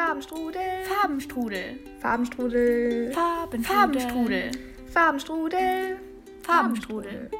[0.00, 0.84] Farbenstrudel.
[0.86, 1.78] Farbenstrudel.
[2.00, 3.12] Farbenstrudel.
[3.12, 4.50] Farben Farbenstrudel.
[4.86, 5.98] Farbenstrudel.
[6.42, 7.30] Farbenstrudel.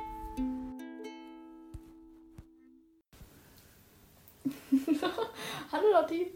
[5.72, 6.26] Hallo Lotti,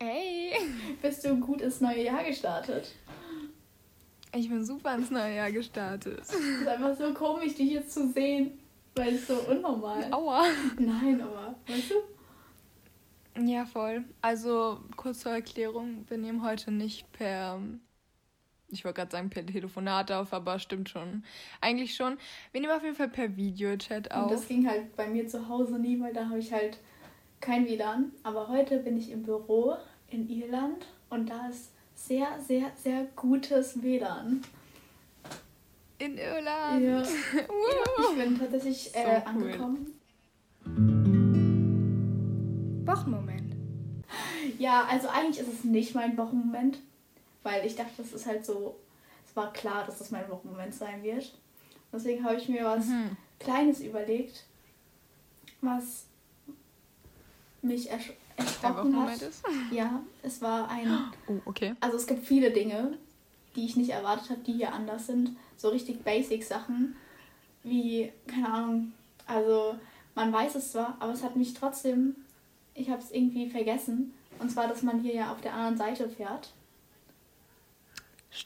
[0.00, 0.54] Hey,
[1.02, 2.94] bist du gut ins neue Jahr gestartet?
[4.34, 6.20] ich bin super ins neue Jahr gestartet.
[6.20, 8.58] Es ist einfach so komisch, dich jetzt zu sehen,
[8.94, 10.10] weil es so unnormal.
[10.12, 10.46] Aua.
[10.78, 12.17] Nein, aber weißt du?
[13.44, 14.04] Ja, voll.
[14.20, 17.60] Also, kurz zur Erklärung, wir nehmen heute nicht per,
[18.68, 21.24] ich wollte gerade sagen per Telefonat auf, aber stimmt schon.
[21.60, 22.18] Eigentlich schon.
[22.52, 24.48] Wir nehmen auf jeden Fall per Videochat Und das auf.
[24.48, 26.78] ging halt bei mir zu Hause nie, weil da habe ich halt
[27.40, 28.12] kein WLAN.
[28.24, 29.76] Aber heute bin ich im Büro
[30.10, 34.42] in Irland und da ist sehr, sehr, sehr gutes WLAN.
[35.98, 36.84] In Irland.
[36.84, 37.02] Ja.
[37.48, 38.12] Woo.
[38.12, 39.42] Ich bin tatsächlich So äh, cool.
[39.42, 40.97] angekommen.
[43.00, 43.54] Wochenmoment.
[44.58, 46.78] Ja, also eigentlich ist es nicht mein Wochenmoment,
[47.42, 48.76] weil ich dachte, das ist halt so,
[49.28, 51.34] es war klar, dass das mein Wochenmoment sein wird.
[51.92, 53.16] Deswegen habe ich mir was Mhm.
[53.38, 54.44] Kleines überlegt,
[55.60, 56.06] was
[57.62, 59.20] mich ersch erschrocken hat.
[59.20, 59.42] ist?
[59.72, 60.88] Ja, es war ein,
[61.26, 61.74] Oh, okay.
[61.80, 62.96] also es gibt viele Dinge,
[63.56, 65.36] die ich nicht erwartet habe, die hier anders sind.
[65.56, 66.94] So richtig Basic-Sachen,
[67.64, 68.92] wie, keine Ahnung,
[69.26, 69.74] also
[70.14, 72.14] man weiß es zwar, aber es hat mich trotzdem,
[72.78, 74.14] ich habe es irgendwie vergessen.
[74.38, 76.52] Und zwar, dass man hier ja auf der anderen Seite fährt.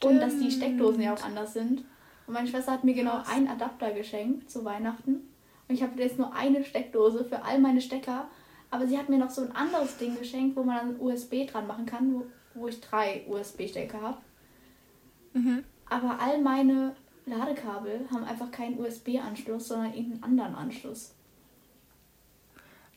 [0.05, 1.85] Und dass die Steckdosen ja auch anders sind.
[2.27, 3.29] Und meine Schwester hat mir genau Krass.
[3.29, 5.29] einen Adapter geschenkt zu Weihnachten.
[5.69, 8.27] Und ich habe jetzt nur eine Steckdose für all meine Stecker.
[8.71, 11.67] Aber sie hat mir noch so ein anderes Ding geschenkt, wo man dann USB dran
[11.67, 14.19] machen kann, wo, wo ich drei USB-Stecker habe.
[15.35, 15.65] Mhm.
[15.91, 16.97] Aber all meine
[17.27, 21.15] Ladekabel haben einfach keinen USB-Anschluss, sondern irgendeinen anderen Anschluss.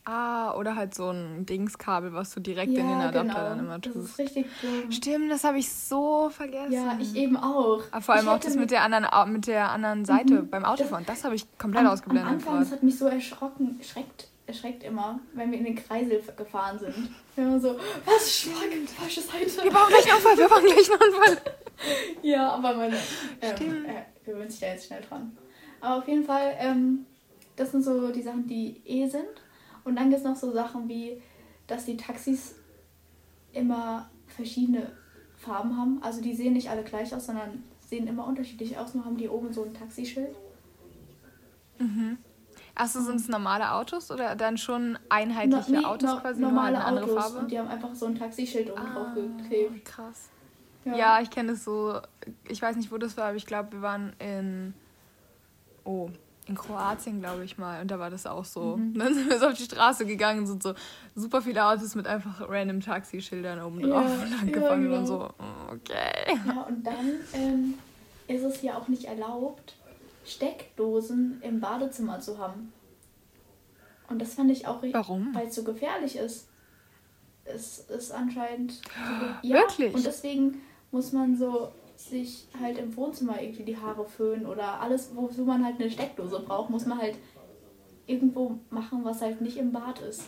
[0.07, 3.93] Ah, oder halt so ein Dingskabel, was du direkt in den Adapter dann immer genau.
[3.93, 4.09] Das tust.
[4.11, 4.91] ist richtig dumm.
[4.91, 6.71] Stimmt, das habe ich so vergessen.
[6.73, 7.81] Ja, ich eben auch.
[7.91, 10.49] Aber vor allem Ich auch das mit der anderen, mit der anderen Seite Mhm.
[10.51, 11.05] beim Autofahren.
[11.07, 12.31] Das habe ich komplett am, am ausgeblendet.
[12.33, 16.77] Anfang, das hat mich so erschrocken, erschreckt, erschreckt immer, wenn wir in den Kreisel gefahren
[16.77, 16.93] sind.
[17.35, 18.55] Wir waren so, was, Schlag,
[18.95, 19.63] falsche Seite.
[19.63, 21.37] Wir bauen gleich einen Unfall, wir bauen gleich einen Unfall.
[22.21, 22.95] Ja, aber meine,
[23.41, 23.85] ähm, Stimmt.
[23.87, 25.35] äh, gewöhnt sich da jetzt schnell dran.
[25.81, 27.05] Aber auf jeden Fall, ähm,
[27.57, 29.25] das sind so die Sachen, die eh sind.
[29.85, 31.21] Und dann gibt es noch so Sachen wie,
[31.67, 32.55] dass die Taxis
[33.53, 34.91] immer verschiedene
[35.37, 36.03] Farben haben.
[36.03, 38.93] Also die sehen nicht alle gleich aus, sondern sehen immer unterschiedlich aus.
[38.95, 40.35] Nur haben die oben so ein Taxischild.
[42.73, 46.61] Achso, sind es normale Autos oder dann schon einheitliche No- nee, Autos no- quasi, nur
[46.61, 47.23] halt eine andere Autos.
[47.23, 47.39] Farbe?
[47.39, 49.85] Und die haben einfach so ein Taxischild oben drauf Ah, geklebt.
[49.85, 50.29] krass.
[50.83, 51.99] Ja, ich kenne es so.
[52.47, 54.73] Ich weiß nicht, wo das war, aber ich glaube, wir waren in.
[55.83, 56.09] Oh,
[56.47, 57.81] in Kroatien, glaube ich mal.
[57.81, 58.77] Und da war das auch so.
[58.77, 58.97] Mhm.
[58.99, 60.73] Dann sind wir so auf die Straße gegangen und sind so
[61.15, 64.97] super viele Autos mit einfach random Taxischildern oben Ja, drauf und dann ja, genau.
[64.99, 65.29] und so.
[65.71, 66.37] Okay.
[66.47, 67.73] Ja, und dann ähm,
[68.27, 69.75] ist es ja auch nicht erlaubt,
[70.25, 72.71] Steckdosen im Badezimmer zu haben.
[74.07, 75.33] Und das fand ich auch richtig, Warum?
[75.33, 76.47] weil es so gefährlich ist.
[77.43, 78.81] Es ist anscheinend.
[79.41, 79.93] ge- Wirklich?
[79.95, 85.11] Und deswegen muss man so sich halt im Wohnzimmer irgendwie die Haare föhnen oder alles,
[85.15, 87.17] wozu man halt eine Steckdose braucht, muss man halt
[88.07, 90.23] irgendwo machen, was halt nicht im Bad ist.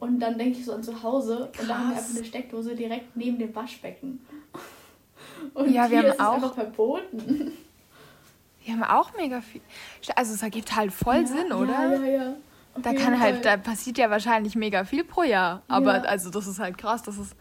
[0.00, 2.04] Und dann denke ich so an zu Hause und da haben wir Krass.
[2.06, 4.20] einfach eine Steckdose direkt neben dem Waschbecken.
[5.54, 7.52] Und Ja, wir haben ist auch- es einfach verboten.
[8.64, 9.62] Wir haben auch mega viel.
[10.14, 11.72] Also es ergibt halt voll ja, Sinn, oder?
[11.72, 12.28] Ja, ja, ja.
[12.74, 15.62] Auf Da kann halt, da passiert ja wahrscheinlich mega viel pro Jahr.
[15.68, 16.02] Aber Ja.
[16.02, 17.34] also das ist halt krass, das ist.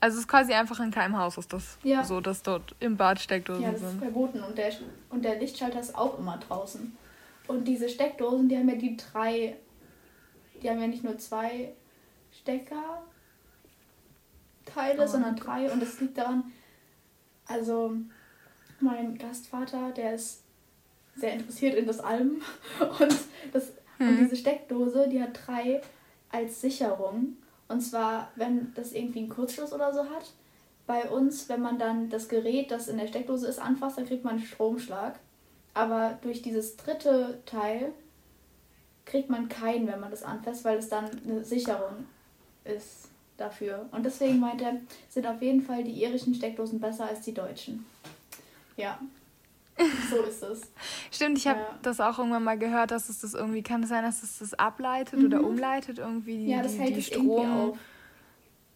[0.00, 2.04] Also es ist quasi einfach in keinem Haus ist das Ja.
[2.04, 3.98] so, dass dort im Bad Steckdosen Ja, das ist sind.
[4.00, 4.72] verboten und der,
[5.10, 6.96] und der Lichtschalter ist auch immer draußen.
[7.48, 9.56] Und diese Steckdosen, die haben ja die drei,
[10.62, 11.72] die haben ja nicht nur zwei
[12.30, 13.02] Stecker
[14.66, 15.06] Teile, Oh.
[15.06, 16.52] sondern drei und das liegt daran,
[17.46, 17.94] also
[18.80, 20.42] mein Gastvater, der ist
[21.16, 22.42] sehr interessiert in das Alben
[23.00, 23.16] und,
[23.52, 24.18] das, und Mhm.
[24.18, 25.80] diese Steckdose, die hat drei
[26.30, 27.36] als Sicherung.
[27.68, 30.32] Und zwar, wenn das irgendwie einen Kurzschluss oder so hat,
[30.86, 34.24] bei uns, wenn man dann das Gerät, das in der Steckdose ist, anfasst, dann kriegt
[34.24, 35.18] man einen Stromschlag.
[35.74, 37.92] Aber durch dieses dritte Teil
[39.04, 42.06] kriegt man keinen, wenn man das anfasst, weil es dann eine Sicherung
[42.64, 43.86] ist dafür.
[43.92, 44.76] Und deswegen meint er,
[45.08, 47.84] sind auf jeden Fall die irischen Steckdosen besser als die deutschen.
[48.76, 48.98] Ja,
[50.10, 50.60] so ist es.
[51.10, 51.78] Stimmt, ich habe Ja.
[51.82, 54.54] das auch irgendwann mal gehört, dass es das irgendwie, kann es sein, dass es das
[54.54, 56.48] ableitet oder umleitet irgendwie die, Mhm.
[56.50, 57.70] Ja, das die, hält die Strom.
[57.70, 57.78] auf.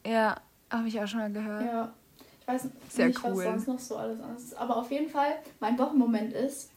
[0.07, 0.37] Ja,
[0.71, 1.65] habe ich auch schon mal gehört.
[1.65, 1.93] Ja.
[2.41, 3.37] Ich weiß Sehr nicht, cool.
[3.37, 4.55] was sonst noch so alles anders ist.
[4.59, 6.71] Aber auf jeden Fall, mein Wochenmoment ist,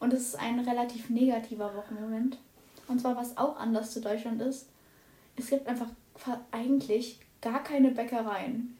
[0.00, 2.38] und es ist ein relativ negativer Wochenmoment,
[2.88, 4.68] und zwar was auch anders zu Deutschland ist,
[5.36, 5.86] es gibt einfach
[6.16, 8.76] fa- eigentlich gar keine Bäckereien.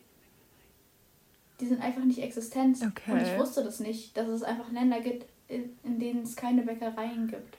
[1.62, 2.76] Die sind einfach nicht existent.
[2.82, 3.12] Okay.
[3.12, 6.62] Und ich wusste das nicht, dass es einfach Länder gibt, in in denen es keine
[6.62, 7.56] Bäckereien gibt.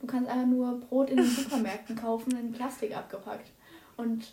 [0.00, 3.50] Du kannst einfach nur Brot in den Supermärkten kaufen, in Plastik abgepackt.
[3.96, 4.32] Und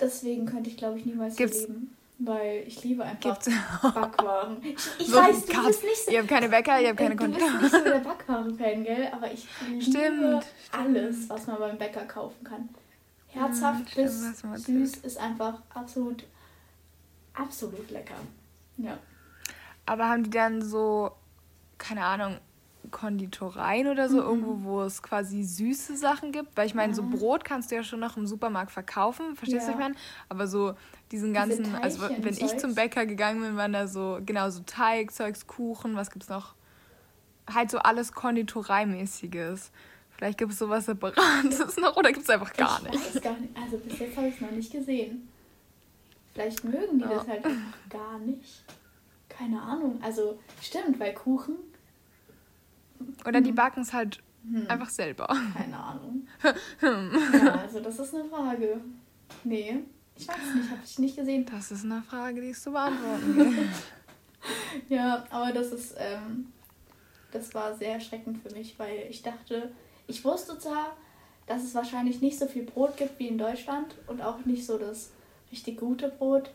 [0.00, 1.96] deswegen könnte ich, glaube ich, niemals Gibt's- leben.
[2.24, 3.48] Weil ich liebe einfach Gibt's
[3.82, 4.58] Backwaren.
[4.62, 7.16] Ich, ich weiß, du Kat- bist nicht so Ihr habt keine Bäcker, ihr habt keine
[7.16, 7.60] Du bist Konditor.
[7.62, 9.08] nicht so der Backwaren-Fan, gell?
[9.12, 12.68] Aber ich liebe Stimmt, alles, was man beim Bäcker kaufen kann.
[13.26, 16.22] Herzhaft Hm, stimmt, bis hast du mal süß ist einfach absolut,
[17.34, 18.14] absolut lecker.
[18.78, 18.98] Ja.
[19.86, 21.12] Aber haben die dann so,
[21.78, 22.38] keine Ahnung,
[22.90, 24.22] Konditoreien oder so, Mhm.
[24.22, 26.56] irgendwo, wo es quasi süße Sachen gibt?
[26.56, 27.06] Weil ich meine, so Ah.
[27.10, 29.78] Brot kannst du ja schon noch im Supermarkt verkaufen, verstehst du, Ja.
[29.78, 29.94] was ich meine?
[30.28, 30.74] Aber so
[31.10, 32.60] diesen Diese ganzen, also wenn ich Teilchen-Zeugs.
[32.60, 36.54] zum Bäcker gegangen bin, waren da so, genau, so Teigzeugs, Kuchen, was gibt's noch?
[37.52, 39.70] Halt so alles Konditoreimäßiges.
[40.10, 43.14] Vielleicht gibt es sowas Separates noch oder gibt es einfach gar ich nicht?
[43.16, 43.56] weiß gar nicht.
[43.56, 45.28] Also bis jetzt habe ich es noch nicht gesehen.
[46.32, 47.14] Vielleicht mögen die Ja.
[47.14, 48.64] das halt einfach gar nicht.
[49.28, 49.98] Keine Ahnung.
[50.02, 51.56] Also stimmt, weil Kuchen,
[53.26, 55.26] Oder die backen es halt hm, einfach selber.
[55.56, 56.26] keine Ahnung.
[56.82, 58.80] ja, also das ist eine Frage.
[59.44, 59.80] Nee,
[60.16, 61.46] ich weiß nicht, habe ich nicht gesehen.
[61.46, 63.68] Das ist eine Frage, die es zu beantworten.
[64.88, 66.52] Ja, aber das ist, ähm,
[67.30, 69.70] das war sehr erschreckend für mich, weil ich dachte,
[70.08, 70.96] ich wusste zwar,
[71.46, 74.78] dass es wahrscheinlich nicht so viel Brot gibt wie in Deutschland und auch nicht so
[74.78, 75.12] das
[75.52, 76.50] richtig gute Brot,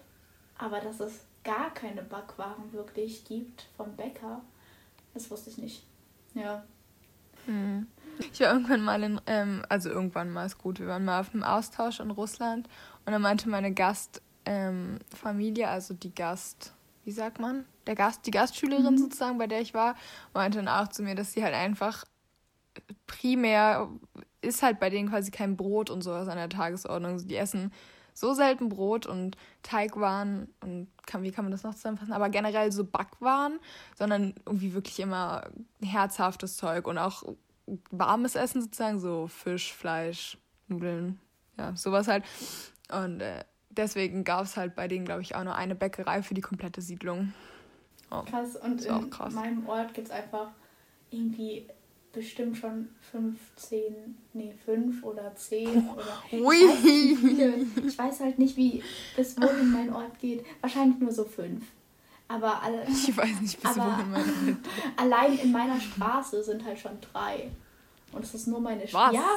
[0.57, 4.41] aber dass es gar keine Backwaren wirklich gibt vom Bäcker,
[5.13, 5.83] das wusste ich nicht.
[6.33, 6.63] Ja.
[7.45, 7.87] Hm.
[8.33, 11.33] Ich war irgendwann mal in, ähm, also irgendwann mal ist gut, wir waren mal auf
[11.33, 12.67] einem Austausch in Russland
[13.05, 16.73] und dann meinte meine Gastfamilie, ähm, also die Gast,
[17.05, 17.65] wie sagt man?
[17.85, 18.97] Der Gast, die Gastschülerin Mhm.
[18.97, 19.95] sozusagen, bei der ich war,
[20.33, 22.03] meinte dann auch zu mir, dass sie halt einfach
[23.05, 23.89] primär
[24.41, 27.25] ist halt bei denen quasi kein Brot und sowas an der Tagesordnung.
[27.27, 27.71] Die essen
[28.17, 32.13] so selten Brot und Teigwaren und kann, wie kann man das noch zusammenfassen?
[32.13, 33.59] Aber generell so Backwaren,
[33.95, 35.47] sondern irgendwie wirklich immer
[35.83, 37.23] herzhaftes Zeug und auch
[37.91, 41.19] warmes Essen sozusagen, so Fisch, Fleisch, Nudeln,
[41.59, 42.23] ja, sowas halt.
[42.91, 46.33] Und äh, deswegen gab es halt bei denen, glaube ich, auch nur eine Bäckerei für
[46.33, 47.33] die komplette Siedlung.
[48.09, 48.23] Oh.
[48.23, 48.55] Krass.
[48.55, 49.33] Und in krass.
[49.33, 50.49] meinem Ort gibt es einfach
[51.11, 51.67] irgendwie
[52.17, 56.03] bestimmt schon 15, nee, 5 oder 10 oder.
[56.31, 56.55] Ich Ui.
[56.55, 57.53] weiß, nicht, wie viele.
[57.87, 58.83] ich weiß halt nicht, wie
[59.15, 60.43] bis wohin mein Ort geht.
[60.61, 61.63] Wahrscheinlich nur so 5.
[62.27, 64.57] Aber alle, Ich weiß nicht, bis wohin meine
[64.97, 67.49] allein in meiner Straße sind halt schon drei.
[68.11, 68.87] Und es ist nur meine?
[68.87, 69.15] Straße.
[69.15, 69.27] Ja,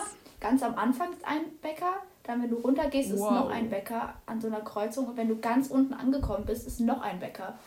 [0.40, 1.92] ganz am Anfang ist ein Bäcker.
[2.22, 3.30] Dann, wenn du runtergehst, ist Wow.
[3.32, 5.06] noch ein Bäcker an so einer Kreuzung.
[5.08, 7.58] Und wenn du ganz unten angekommen bist, ist noch ein Bäcker.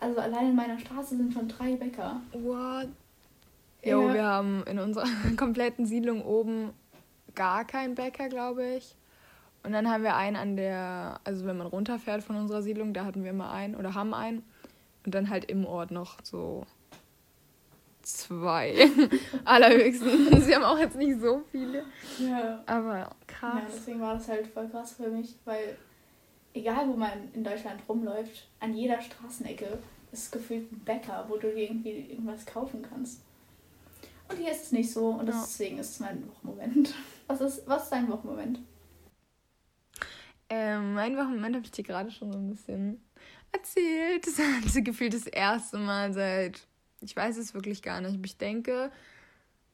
[0.00, 2.20] Also allein in meiner Straße sind schon drei Bäcker.
[2.32, 2.88] What?
[3.84, 4.14] Jo, Ja.
[4.14, 6.70] wir haben in unserer kompletten Siedlung oben
[7.34, 8.94] gar keinen Bäcker, glaube ich.
[9.62, 13.04] Und dann haben wir einen an der, also wenn man runterfährt von unserer Siedlung, da
[13.04, 14.44] hatten wir immer einen oder haben einen.
[15.06, 16.64] Und dann halt im Ort noch so
[18.02, 18.74] zwei.
[19.44, 20.44] Allerhöchstens.
[20.44, 21.84] Sie haben auch jetzt nicht so viele.
[22.18, 22.62] Ja.
[22.66, 23.62] Aber Ja, krass.
[23.74, 25.76] deswegen war das halt voll krass für mich, weil
[26.52, 29.78] egal wo man in Deutschland rumläuft, an jeder Straßenecke
[30.12, 33.22] ist gefühlt ein Bäcker, wo du dir irgendwie irgendwas kaufen kannst.
[34.28, 35.32] Und hier ist es nicht so und Ja.
[35.40, 36.94] deswegen ist es mein Wochenmoment.
[37.26, 38.60] Was ist, was ist dein Wochenmoment?
[40.50, 43.02] Ähm, mein Wochenmoment habe ich dir gerade schon so ein bisschen
[43.50, 44.26] erzählt.
[44.26, 44.38] Das
[44.76, 46.66] ist gefühlt das erste Mal seit,
[47.00, 48.92] ich weiß es wirklich gar nicht, aber ich denke,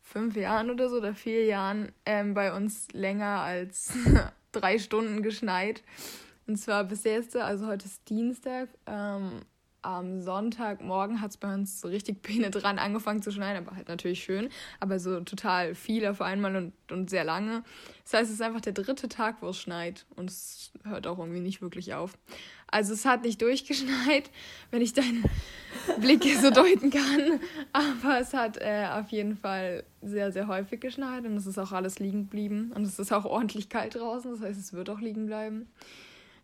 [0.00, 3.92] fünf Jahren oder so oder vier Jahren ähm, bei uns länger als
[4.52, 5.82] drei Stunden geschneit.
[6.46, 9.40] Und zwar bis jetzt, also heute ist Dienstag, ähm,
[9.82, 14.22] am Sonntagmorgen hat es bei uns so richtig penetrant angefangen zu schneien, aber halt natürlich
[14.22, 17.62] schön, aber so total viel auf einmal und, und sehr lange.
[18.04, 21.18] Das heißt, es ist einfach der dritte Tag, wo es schneit und es hört auch
[21.18, 22.18] irgendwie nicht wirklich auf.
[22.66, 24.30] Also es hat nicht durchgeschneit,
[24.70, 25.22] wenn ich deine
[26.00, 27.40] Blicke so deuten kann,
[27.72, 31.72] aber es hat äh, auf jeden Fall sehr, sehr häufig geschneit und es ist auch
[31.72, 35.00] alles liegen geblieben und es ist auch ordentlich kalt draußen, das heißt, es wird auch
[35.00, 35.68] liegen bleiben.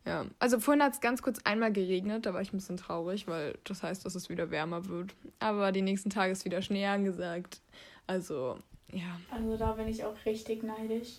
[0.06, 3.26] Ja, also vorhin hat es ganz kurz einmal geregnet, da war ich ein bisschen traurig,
[3.26, 5.14] weil das heißt, dass es wieder wärmer wird.
[5.40, 7.60] Aber die nächsten Tage ist wieder Schnee angesagt.
[8.06, 8.58] Also,
[8.92, 9.18] ja.
[9.32, 11.18] Also da bin ich auch richtig neidisch.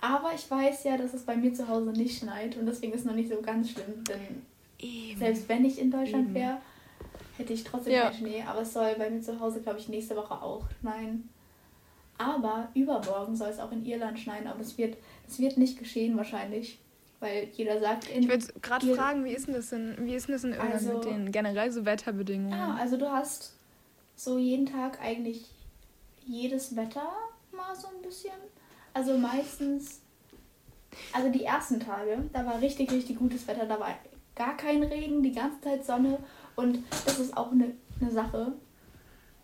[0.00, 3.00] Aber ich weiß ja, dass es bei mir zu Hause nicht schneit und deswegen ist
[3.00, 4.42] es noch nicht so ganz schlimm, denn
[4.78, 5.18] Eben.
[5.18, 6.58] selbst wenn ich in Deutschland wäre,
[7.36, 8.04] hätte ich trotzdem Ja.
[8.04, 8.42] keinen Schnee.
[8.46, 11.28] Aber es soll bei mir zu Hause, glaube ich, nächste Woche auch schneien.
[12.16, 14.96] Aber übermorgen soll es auch in Irland schneien, aber das wird,
[15.26, 16.78] das wird nicht geschehen wahrscheinlich.
[17.20, 18.22] Weil jeder sagt in.
[18.22, 20.72] Ich würde gerade fragen, wie ist denn das in, wie ist denn das in Irland
[20.74, 22.52] Also- mit den generell so Wetterbedingungen?
[22.58, 23.54] Ja, also du hast
[24.16, 25.44] so jeden Tag eigentlich
[26.26, 27.08] jedes Wetter
[27.52, 28.32] mal so ein bisschen.
[28.94, 30.00] Also meistens
[31.12, 33.66] Also die ersten Tage, da war richtig, richtig gutes Wetter.
[33.66, 33.94] Da war
[34.34, 36.18] gar kein Regen, die ganze Zeit Sonne.
[36.56, 38.52] Und das ist auch eine, eine Sache.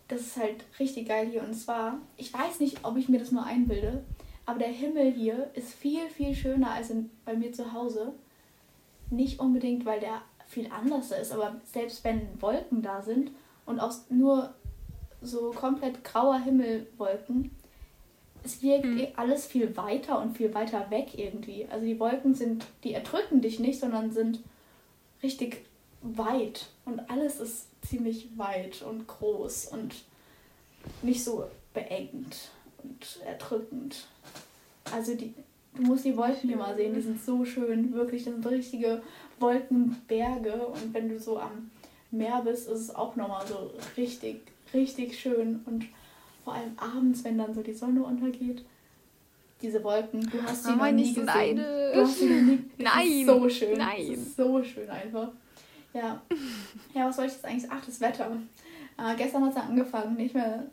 [0.09, 1.43] Das ist halt richtig geil hier.
[1.43, 4.03] Und zwar, ich weiß nicht, ob ich mir das nur einbilde,
[4.47, 8.13] aber der Himmel hier ist viel, viel schöner als in, bei mir zu Hause.
[9.09, 13.31] Nicht unbedingt, weil der viel anders ist, aber selbst wenn Wolken da sind
[13.65, 14.53] und auch nur
[15.21, 17.51] so komplett grauer Himmelwolken,
[18.45, 19.07] es wirkt Hm.
[19.17, 21.67] alles viel weiter und viel weiter weg irgendwie.
[21.69, 24.39] Also die Wolken sind, die erdrücken dich nicht, sondern sind
[25.21, 25.65] richtig
[26.01, 30.05] weit und alles ist ziemlich weit und groß und
[31.01, 32.51] nicht so beengt
[32.89, 34.07] und erdrückend.
[34.91, 35.33] Also die,
[35.75, 39.01] du musst die Wolken hier mal sehen, die sind so schön, wirklich, das sind richtige
[39.39, 41.69] Wolkenberge und wenn du so am
[42.11, 44.41] Meer bist, ist es auch nochmal so richtig,
[44.73, 45.85] richtig schön und
[46.43, 48.63] vor allem abends, wenn dann so die Sonne untergeht,
[49.61, 51.25] diese Wolken, du hast sie noch nie gesehen.
[51.25, 51.93] neidisch.
[51.93, 52.59] Du hast sie noch nie.
[52.77, 53.77] Nein, so schön.
[53.77, 54.27] nein.
[54.35, 55.29] So schön einfach.
[55.93, 56.21] Ja.
[56.93, 57.69] Ja, was soll ich jetzt eigentlich?
[57.69, 58.31] Ach, das Wetter.
[58.97, 60.67] Äh, gestern hat es angefangen, nicht mehr,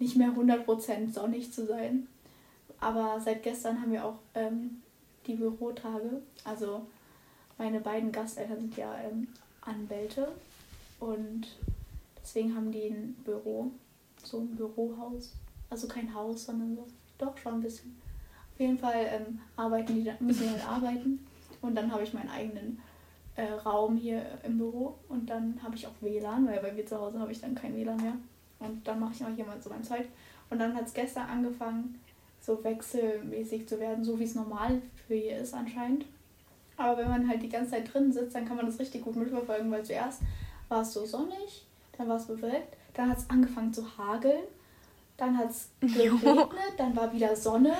[0.00, 2.08] nicht mehr 100% sonnig zu sein.
[2.80, 4.82] Aber seit gestern haben wir auch ähm,
[5.26, 6.22] die Bürotage.
[6.44, 6.86] Also
[7.58, 9.28] meine beiden Gasteltern sind ja ähm,
[9.60, 10.32] Anwälte.
[10.98, 11.46] Und
[12.20, 13.70] deswegen haben die ein Büro.
[14.24, 15.34] So ein Bürohaus.
[15.68, 16.86] Also kein Haus, sondern so.
[17.18, 17.96] Doch, schon ein bisschen.
[18.54, 21.26] Auf jeden Fall ähm, arbeiten die, müssen die halt arbeiten.
[21.60, 22.80] Und dann habe ich meinen eigenen
[23.36, 24.96] äh, Raum hier im Büro.
[25.10, 27.76] Und dann habe ich auch WLAN, weil bei mir zu Hause habe ich dann kein
[27.76, 28.16] WLAN mehr.
[28.60, 30.06] Und dann mache ich auch mal so mein Zeug.
[30.50, 32.00] Und dann hat es gestern angefangen,
[32.40, 36.06] so wechselmäßig zu werden, so wie es normal für hier ist anscheinend.
[36.76, 39.16] Aber wenn man halt die ganze Zeit drin sitzt, dann kann man das richtig gut
[39.16, 40.22] mitverfolgen, weil zuerst
[40.68, 41.66] war es so sonnig,
[41.98, 44.44] dann war es bewölkt, dann hat es angefangen zu hageln,
[45.18, 47.74] dann hat es geregnet, dann war wieder Sonne,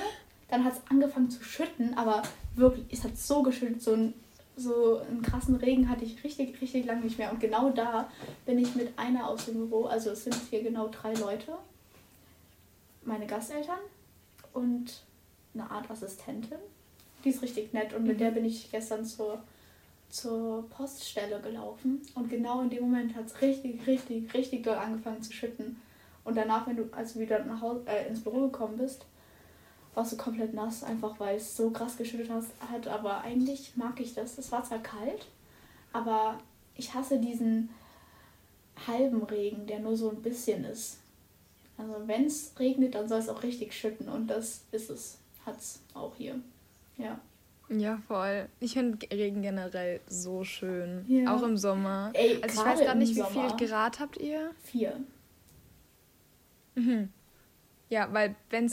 [0.49, 2.21] dann hat es angefangen zu schütten, aber
[2.55, 4.13] wirklich, es hat so geschüttet, so ein
[4.61, 7.31] so einen krassen Regen hatte ich richtig, richtig lange nicht mehr.
[7.31, 8.09] Und genau da
[8.45, 11.53] bin ich mit einer aus dem Büro, also es sind hier genau drei Leute,
[13.03, 13.79] meine Gasteltern
[14.53, 15.03] und
[15.53, 16.59] eine Art Assistentin.
[17.23, 19.43] Die ist richtig nett und mit der bin ich gestern zur,
[20.09, 22.01] zur Poststelle gelaufen.
[22.15, 25.79] Und genau in dem Moment hat es richtig, richtig, richtig doll angefangen zu schütten.
[26.23, 29.05] Und danach, wenn du, als du wieder nach Hause, äh, ins Büro gekommen bist,
[29.93, 32.29] warst du komplett nass, einfach weil es so krass geschüttet
[32.71, 32.87] hat.
[32.87, 34.37] Aber eigentlich mag ich das.
[34.37, 35.27] Es war zwar kalt,
[35.93, 36.39] aber
[36.75, 37.69] ich hasse diesen
[38.87, 40.97] halben Regen, der nur so ein bisschen ist.
[41.77, 45.17] Also wenn es regnet, dann soll es auch richtig schütten und das ist es.
[45.45, 46.39] Hat's auch hier.
[46.97, 47.19] Ja.
[47.69, 48.47] Ja, voll.
[48.59, 51.05] Ich finde Regen generell so schön.
[51.07, 51.35] Ja.
[51.35, 52.11] Auch im Sommer.
[52.13, 53.57] Ey, also ich weiß gerade im nicht, wie Sommer.
[53.57, 54.51] viel Grad habt ihr?
[54.63, 54.99] Vier.
[56.75, 57.09] Mhm.
[57.91, 58.65] Ja, weil wenn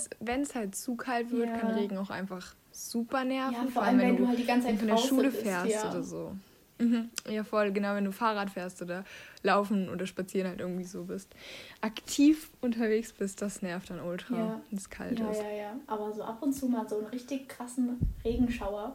[0.42, 1.58] es halt zu kalt wird, Ja.
[1.58, 3.52] kann Regen auch einfach super nerven.
[3.52, 5.90] Ja, vor allem, wenn du halt die ganze Zeit von der Schule bist, fährst ja.
[5.90, 6.37] oder so.
[6.78, 7.10] Mhm.
[7.28, 9.04] Ja, voll, genau, wenn du Fahrrad fährst oder
[9.42, 11.34] laufen oder spazieren halt irgendwie so bist.
[11.80, 14.60] Aktiv unterwegs bist, das nervt dann ultra, Ja.
[14.70, 15.42] wenn es kalt Ja, ist.
[15.42, 15.72] ja, ja.
[15.88, 18.94] Aber so ab und zu mal so einen richtig krassen Regenschauer,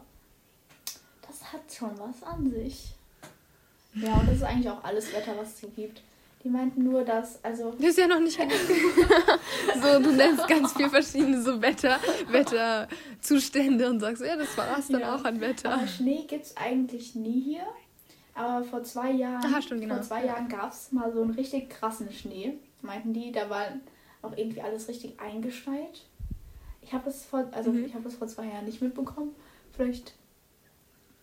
[1.28, 2.94] das hat schon was an sich.
[3.92, 6.00] Ja, und das ist eigentlich auch alles Wetter, was es so gibt.
[6.44, 8.38] Die meinten nur, dass, also Das ist ja noch nicht
[9.82, 11.98] so, du nennst ganz viel verschiedene so Wetter,
[12.28, 15.14] Wetterzustände und sagst, ja, das war's dann Ja.
[15.14, 15.72] auch an Wetter.
[15.74, 17.62] Aber Schnee gibt es eigentlich nie hier.
[18.34, 19.94] Aber vor zwei Jahren, Aha, stimmt, genau.
[19.94, 22.58] vor zwei Jahren gab es mal so einen richtig krassen Schnee.
[22.82, 23.64] Meinten die, da war
[24.22, 26.02] auch irgendwie alles richtig eingeschneit.
[26.82, 27.86] Ich habe es vor, also Mhm.
[27.86, 29.34] ich habe es vor zwei Jahren nicht mitbekommen.
[29.72, 30.12] Vielleicht.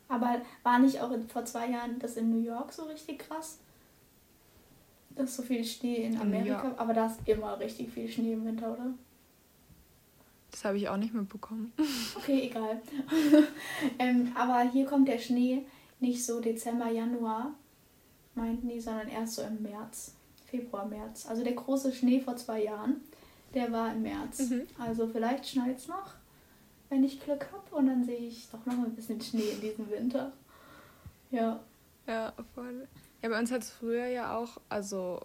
[0.07, 3.59] Aber war nicht auch in, vor zwei Jahren das in New York so richtig krass?
[5.15, 6.63] Dass so viel Schnee in Amerika.
[6.63, 6.79] York.
[6.79, 8.93] Aber da ist immer richtig viel Schnee im Winter, oder?
[10.51, 11.73] Das habe ich auch nicht mitbekommen.
[12.15, 12.81] Okay, egal.
[13.99, 15.65] ähm, aber hier kommt der Schnee
[15.99, 17.53] nicht so Dezember, Januar,
[18.35, 20.13] meinten die, sondern erst so im März,
[20.45, 21.25] Februar, März.
[21.27, 22.97] Also der große Schnee vor zwei Jahren,
[23.53, 24.49] der war im März.
[24.49, 24.67] Mhm.
[24.77, 26.13] Also vielleicht schneit es noch,
[26.89, 27.75] wenn ich Glück habe.
[27.75, 30.31] Und dann sehe ich doch noch ein bisschen Schnee in diesem Winter.
[31.31, 31.59] Ja.
[32.07, 32.87] Ja, voll.
[33.21, 35.21] Ja, bei uns hat es früher ja auch, also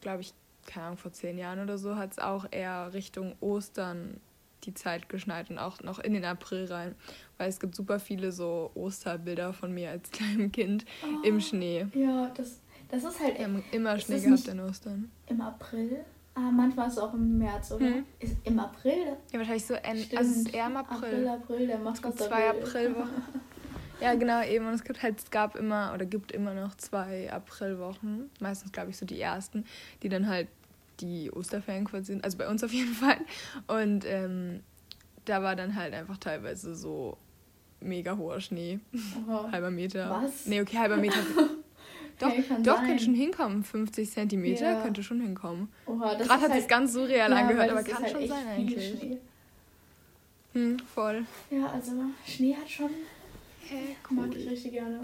[0.00, 0.34] glaube ich,
[0.66, 4.20] keine Ahnung, vor zehn Jahren oder so, hat es auch eher Richtung Ostern
[4.64, 6.94] die Zeit geschneit und auch noch in den April rein.
[7.38, 10.84] Weil es gibt super viele so Osterbilder von mir als kleinem Kind
[11.22, 11.86] im Schnee.
[11.94, 15.10] Ja, das, das ist halt Wir haben immer Schnee gehabt in Ostern.
[15.28, 16.04] im April.
[16.34, 17.86] Ah, manchmal ist es auch im März, oder?
[17.86, 18.04] Hm.
[18.18, 19.16] Ist im April?
[19.32, 20.16] Ja, wahrscheinlich so Stimmt.
[20.18, 21.28] also es ist eher im April, April.
[21.28, 22.50] April, der macht Es gibt zwei.
[22.50, 23.08] Aprilwochen.
[24.00, 24.66] Ja, genau, eben.
[24.66, 28.30] Und es gibt halt, es gab immer oder gibt immer noch zwei Aprilwochen.
[28.40, 29.64] Meistens, glaube ich, so die ersten,
[30.02, 30.48] die dann halt
[31.00, 32.24] die Osterferien quasi sind.
[32.24, 33.18] Also bei uns auf jeden Fall.
[33.66, 34.60] Und ähm,
[35.24, 37.16] da war dann halt einfach teilweise so
[37.80, 38.80] mega hoher Schnee.
[39.26, 39.48] Oha.
[39.52, 40.10] halber Meter.
[40.10, 40.46] Was?
[40.46, 41.18] Nee, okay, halber Meter.
[42.18, 42.86] doch, kann doch sein.
[42.86, 43.64] könnte schon hinkommen.
[43.64, 44.82] 50 Zentimeter Ja.
[44.82, 45.68] könnte schon hinkommen.
[45.86, 48.46] Oha, das Gerade hat halt, sich ganz surreal ja, angehört, aber kann halt schon sein
[48.46, 48.98] eigentlich.
[48.98, 49.18] Schnee.
[50.54, 51.26] Hm, voll.
[51.50, 51.92] Ja, also
[52.26, 52.90] Schnee hat schon
[54.10, 55.00] Mag ich richtig gerne.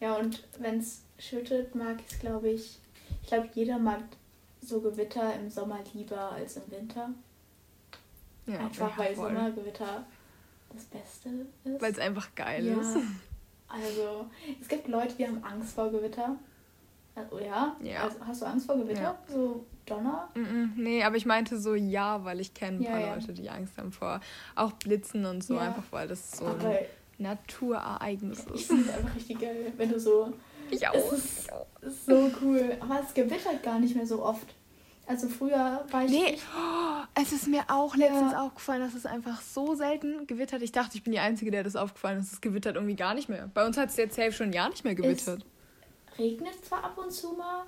[0.00, 2.78] Ja, und wenn es schüttet, mag ich es, glaube ich.
[3.22, 4.02] Ich glaube, jeder mag
[4.62, 7.10] so Gewitter im Sommer lieber als im Winter.
[8.46, 9.28] Ja, Einfach ja, weil voll.
[9.28, 10.04] Sommergewitter
[10.72, 11.28] das Beste
[11.64, 11.80] ist.
[11.80, 12.80] Weil es einfach geil ja.
[12.80, 12.96] ist.
[13.72, 14.26] Also,
[14.60, 16.34] es gibt Leute, die haben Angst vor Gewitter.
[17.14, 17.76] Also, ja?
[17.80, 18.02] Ja.
[18.02, 19.00] Also, hast du Angst vor Gewitter?
[19.00, 19.18] Ja.
[19.28, 20.28] So Donner?
[20.34, 23.14] Mm-mm, Nee, aber ich meinte so ja, weil ich kenne ein Ja, paar.
[23.14, 24.20] Leute, die Angst haben vor
[24.56, 26.78] auch Blitzen und so, einfach weil das so Aber ein
[27.20, 28.66] Naturereignis ich ist.
[28.68, 30.32] finde es einfach richtig geil, wenn du so.
[30.70, 31.12] Ich Es
[31.82, 32.76] ist so cool.
[32.80, 34.54] Aber es gewittert gar nicht mehr so oft.
[35.06, 36.10] Also früher war ich.
[36.12, 38.42] Nee, oh, es ist mir auch letztens Ja.
[38.42, 40.62] aufgefallen, dass es einfach so selten gewittert.
[40.62, 42.32] Ich dachte, ich bin die Einzige, der das aufgefallen ist.
[42.32, 43.50] Es gewittert irgendwie gar nicht mehr.
[43.52, 45.44] Bei uns hat es jetzt safe schon ein Jahr nicht mehr gewittert.
[46.16, 47.64] regnet zwar ab und zu mal,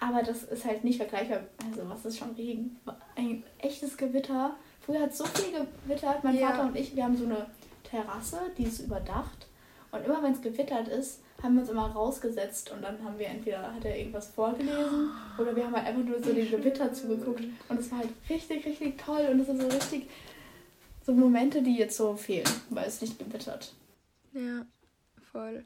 [0.00, 1.42] aber das ist halt nicht vergleichbar.
[1.70, 2.76] Also, was ist schon Regen?
[3.14, 4.56] Ein echtes Gewitter.
[4.84, 5.52] Früher hat so viel
[5.84, 6.24] gewittert.
[6.24, 6.48] Mein Ja.
[6.48, 7.46] Vater und ich, wir haben so eine
[7.92, 9.46] Terrasse, die ist überdacht.
[9.90, 13.26] Und immer wenn es gewittert ist, haben wir uns immer rausgesetzt und dann haben wir
[13.26, 17.42] entweder hat er irgendwas vorgelesen oder wir haben halt einfach nur so dem Gewitter zugeguckt.
[17.68, 19.28] Und es war halt richtig, richtig toll.
[19.30, 20.08] Und es sind so richtig
[21.04, 23.74] so Momente, die jetzt so fehlen, weil es nicht gewittert.
[24.32, 24.64] Ja,
[25.30, 25.64] voll.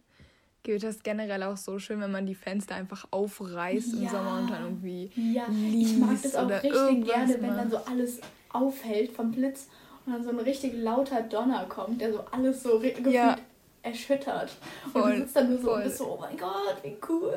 [0.64, 4.10] Gewitter ist generell auch so schön, wenn man die Fenster einfach aufreißt im Ja.
[4.10, 7.58] Sommer und dann irgendwie Ja, ich mag das liest auch richtig gerne, wenn macht.
[7.60, 9.68] dann so alles aufhält vom Blitz
[10.06, 13.36] und dann so ein richtig lauter Donner kommt, der so alles so gefühlt Ja.
[13.82, 14.50] erschüttert.
[14.84, 15.76] und Voll, du sitzt dann nur so voll.
[15.78, 17.34] und bist so, oh mein Gott, wie cool.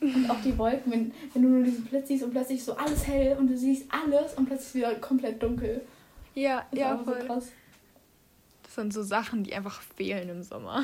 [0.00, 3.06] Und auch die Wolken, wenn, wenn du nur diesen Blitz siehst und plötzlich so alles
[3.06, 5.82] hell und du siehst alles und plötzlich wieder komplett dunkel.
[6.34, 7.20] Ja, Das ja, voll.
[7.20, 7.48] so krass.
[8.62, 10.82] Das sind so Sachen, die einfach fehlen im Sommer.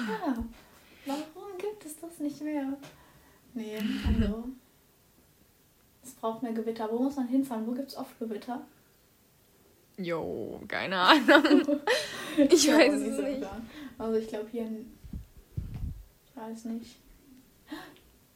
[1.06, 2.74] Ja, warum gibt es das nicht mehr?
[3.54, 4.44] Nee, also.
[6.02, 6.88] Es braucht mehr Gewitter.
[6.90, 7.66] Wo muss man hinfahren?
[7.66, 8.60] Wo gibt es oft Gewitter?
[9.98, 11.62] Jo, keine Ahnung.
[12.50, 13.46] Ich Ja, weiß es nicht.
[13.98, 14.92] Also ich glaube hier in.
[16.24, 16.96] Ich weiß nicht.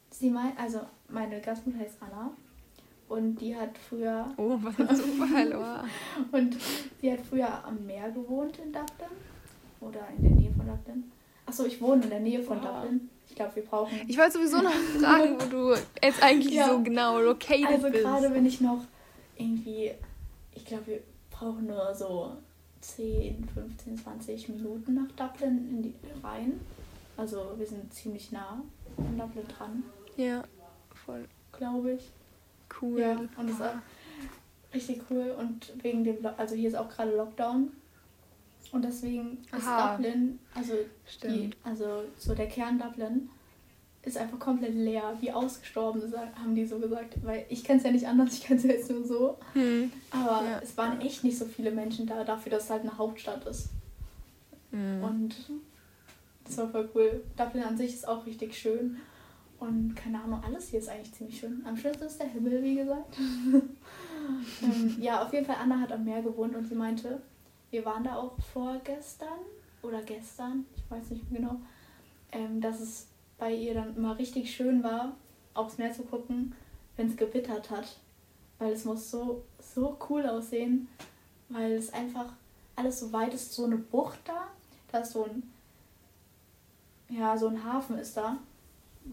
[0.09, 2.31] Sie meint, also meine Gastmutter heißt Anna.
[3.07, 4.33] Und die hat früher.
[4.37, 5.55] Oh, was ein Zufall.
[5.55, 6.35] Oh.
[6.37, 6.57] Und
[6.99, 9.17] sie hat früher am Meer gewohnt in Dublin.
[9.79, 11.11] Oder in der Nähe von Dublin.
[11.45, 12.81] Achso, ich wohne in der Nähe von Wow.
[12.83, 13.09] Dublin.
[13.29, 13.99] Ich glaube, wir brauchen.
[14.07, 16.67] Ich wollte sowieso noch fragen, wo du jetzt eigentlich Ja.
[16.69, 18.03] so genau located Also bist.
[18.03, 18.83] gerade wenn ich noch
[19.37, 19.91] irgendwie,
[20.55, 21.01] ich glaube,
[21.33, 22.37] wir brauchen nur so
[22.81, 25.93] 10, 15, 20 Minuten nach Dublin in die
[26.23, 26.59] rein.
[27.17, 28.61] Also wir sind ziemlich nah
[28.97, 29.83] an Dublin dran,
[30.17, 30.43] Ja,
[31.05, 32.09] voll glaube ich.
[32.81, 32.99] cool.
[32.99, 33.75] Ja, und das ist auch
[34.73, 35.35] richtig cool.
[35.37, 37.71] Und wegen dem, also hier ist auch gerade Lockdown.
[38.71, 39.95] Und deswegen ist Aha.
[39.95, 40.73] Dublin, also
[41.23, 43.29] die, also so der Kern Dublin
[44.03, 46.01] ist einfach komplett leer, wie ausgestorben,
[46.35, 47.15] haben die so gesagt.
[47.23, 49.37] Weil ich kenne es ja nicht anders, ich kenne es ja jetzt nur so.
[49.53, 49.91] Hm.
[50.11, 50.59] Aber Ja.
[50.61, 53.69] es waren echt nicht so viele Menschen da, dafür, dass es halt eine Hauptstadt ist.
[54.71, 55.03] Hm.
[55.03, 55.35] Und
[56.45, 57.23] das war voll cool.
[57.37, 58.97] Dublin an sich ist auch richtig schön.
[59.59, 61.63] Und keine Ahnung, alles hier ist eigentlich ziemlich schön.
[61.65, 63.17] Am schönsten ist der Himmel, wie gesagt.
[64.61, 67.21] ähm, ja, auf jeden Fall, Anna hat am Meer gewohnt und sie meinte,
[67.71, 69.39] wir waren da auch vorgestern
[69.81, 71.61] oder gestern, ich weiß nicht mehr genau,
[72.33, 75.13] ähm, dass es bei ihr dann immer richtig schön war,
[75.53, 76.55] aufs Meer zu gucken,
[76.95, 77.97] wenn es gewittert hat.
[78.59, 80.87] Weil es muss so, so cool aussehen,
[81.49, 82.33] weil es einfach
[82.75, 84.47] alles so weit ist, so eine Bucht da,
[84.91, 85.43] da ist so ein,
[87.09, 88.37] ja, so ein Hafen ist da,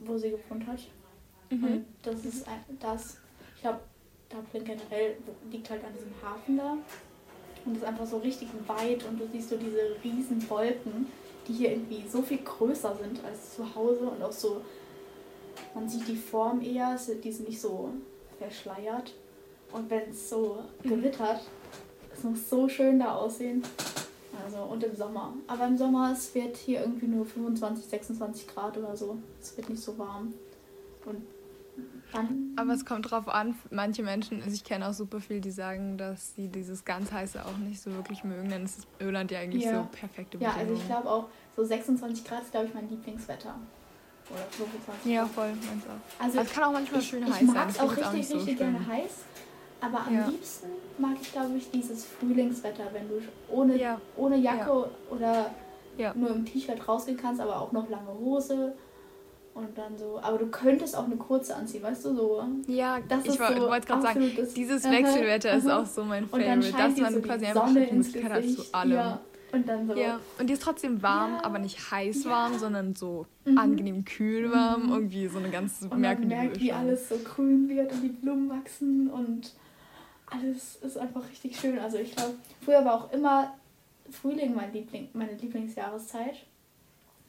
[0.04, 0.80] wo sie gewohnt hat.
[1.50, 1.64] Mhm.
[1.64, 3.18] Und das ist ein, das,
[3.56, 3.80] ich glaube,
[4.28, 5.16] Dublin generell
[5.50, 6.76] liegt halt an diesem Hafen da.
[7.64, 11.06] Und es ist einfach so richtig weit und du siehst so diese riesen Wolken,
[11.46, 14.60] die hier irgendwie so viel größer sind als zu Hause und auch so,
[15.74, 17.90] man sieht die Form eher, die sind nicht so
[18.38, 19.14] verschleiert.
[19.72, 21.42] Und wenn es so gewittert,
[22.12, 23.62] es muss so schön da aussehen.
[24.44, 25.34] Also und im Sommer.
[25.46, 29.18] Aber im Sommer, es wird hier irgendwie nur 25, 26 Grad oder so.
[29.40, 30.32] Es wird nicht so warm.
[31.04, 31.22] Und
[32.12, 32.52] dann.
[32.56, 35.96] Aber es kommt drauf an, manche Menschen, also ich kenne auch super viel, die sagen,
[35.96, 39.40] dass sie dieses ganz heiße auch nicht so wirklich mögen, denn es ist Irland ja
[39.40, 39.82] eigentlich Ja.
[39.82, 43.54] so perfekte Ja, also ich glaube auch, so 26 Grad ist, glaube ich, mein Lieblingswetter.
[44.30, 46.22] Oder 25 Ja, voll, meins auch.
[46.24, 47.46] Also es kann auch manchmal ich, schön ich heiß sein.
[47.54, 48.72] mag das es auch ich richtig, so richtig schlimm.
[48.74, 49.10] gerne heiß.
[49.80, 50.28] Aber am Ja.
[50.28, 50.66] liebsten
[50.98, 54.00] mag ich, glaube ich, dieses Frühlingswetter, wenn du ohne, Ja.
[54.16, 55.50] ohne Jacke oder
[56.14, 58.74] nur im T-Shirt rausgehen kannst, aber auch noch lange Hose.
[59.52, 62.42] Und dann so, aber du könntest auch eine kurze anziehen, weißt du, so.
[62.68, 66.28] Ja, Das ich ist woll- so wollte gerade sagen, dieses Wechselwetter ist auch so mein
[66.28, 68.92] Favorite, dass man so quasi einfach die Möglichkeit hat zu allem.
[68.92, 69.20] Ja,
[69.52, 69.94] Und dann so.
[69.96, 71.44] Ja, und die ist trotzdem warm, Ja.
[71.44, 72.30] aber nicht heiß Ja.
[72.30, 73.58] warm, sondern so Mhm.
[73.58, 74.86] angenehm kühl warm.
[74.86, 74.92] Mhm.
[74.92, 78.08] Irgendwie so eine ganz Und man merkwürdige merkt, wie alles so grün wird und die
[78.08, 79.52] Blumen wachsen und
[80.30, 81.78] alles ist einfach richtig schön.
[81.80, 82.34] Also ich glaube,
[82.64, 83.52] früher war auch immer
[84.12, 86.36] Frühling mein Liebling, meine Lieblingsjahreszeit.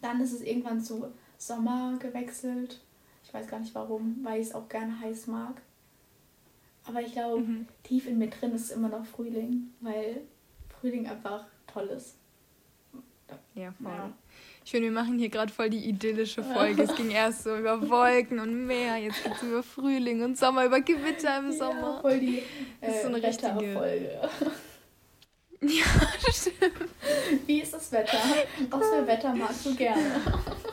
[0.03, 1.05] Dann ist es irgendwann zu
[1.41, 2.79] Sommer gewechselt.
[3.23, 5.59] Ich weiß gar nicht warum, weil ich es auch gerne heiß mag.
[6.85, 7.67] Aber ich glaube, Mhm.
[7.83, 10.21] tief in mir drin ist immer noch Frühling, weil
[10.79, 12.15] Frühling einfach toll ist.
[13.55, 13.91] Ja, voll.
[13.91, 14.11] Ja.
[14.63, 16.83] Ich finde, wir machen hier gerade voll die idyllische Folge.
[16.83, 20.65] Es ging erst so über Wolken und Meer, jetzt geht es über Frühling und Sommer,
[20.65, 22.01] über Gewitter im Ja, Sommer.
[22.01, 22.43] voll die
[22.81, 24.29] Das ist äh, so eine richtige- Wetterfolge.
[25.63, 25.85] Ja,
[26.33, 26.89] stimmt.
[27.45, 28.17] Wie ist das Wetter?
[28.71, 30.01] Was für Wetter magst du gerne?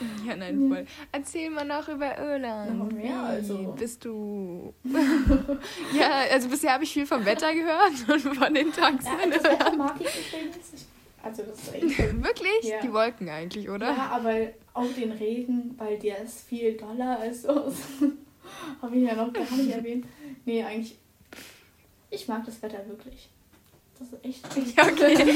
[0.26, 0.86] Ja, nein, voll.
[1.12, 2.78] Erzähl mal noch über Irland.
[2.78, 3.74] Noch Wie also.
[3.78, 4.74] Bist du.
[5.98, 9.44] ja, also bisher habe ich viel vom Wetter gehört und von den Tagen Ja, das
[9.44, 10.86] Wetter mag ich übrigens.
[11.22, 12.22] Also das ist echt.
[12.22, 12.62] Wirklich?
[12.62, 12.80] Ja.
[12.80, 13.88] Die Wolken eigentlich, oder?
[13.88, 14.34] Ja, aber
[14.74, 17.82] auch den Regen, weil der ist viel doller als sonst.
[18.80, 20.06] Habe ich ja noch gar nicht erwähnt.
[20.44, 20.96] Nee, eigentlich.
[22.10, 23.28] Ich mag das Wetter wirklich.
[23.98, 24.76] Das ist echt.
[24.76, 25.34] Ja, okay.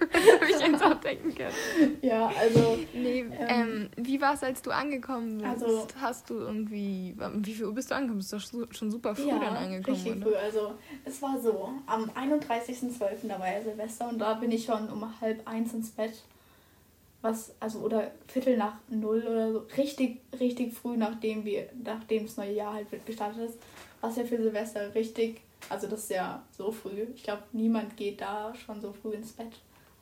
[0.12, 1.98] das habe ich jetzt auch denken können.
[2.02, 2.78] ja, also.
[2.92, 5.62] Nee, ähm, wie war es, als du angekommen bist?
[5.64, 7.14] Also- Hast du irgendwie.
[7.36, 8.18] Wie viel Uhr bist du angekommen?
[8.18, 8.38] Bist du
[8.72, 10.26] schon super früh ja, dann angekommen, richtig oder?
[10.26, 10.34] früh.
[10.36, 13.28] Also, es war so, am 31.12.
[13.28, 16.12] da war ja Silvester und da bin ich schon um halb eins ins Bett.
[17.22, 19.58] Was, also, oder Viertel nach null oder so.
[19.78, 23.58] Richtig, richtig früh, nachdem wir, nachdem das neue Jahr halt gestartet ist.
[24.02, 27.06] Was ja für Silvester richtig, also das ist ja so früh.
[27.14, 29.52] Ich glaube, niemand geht da schon so früh ins Bett,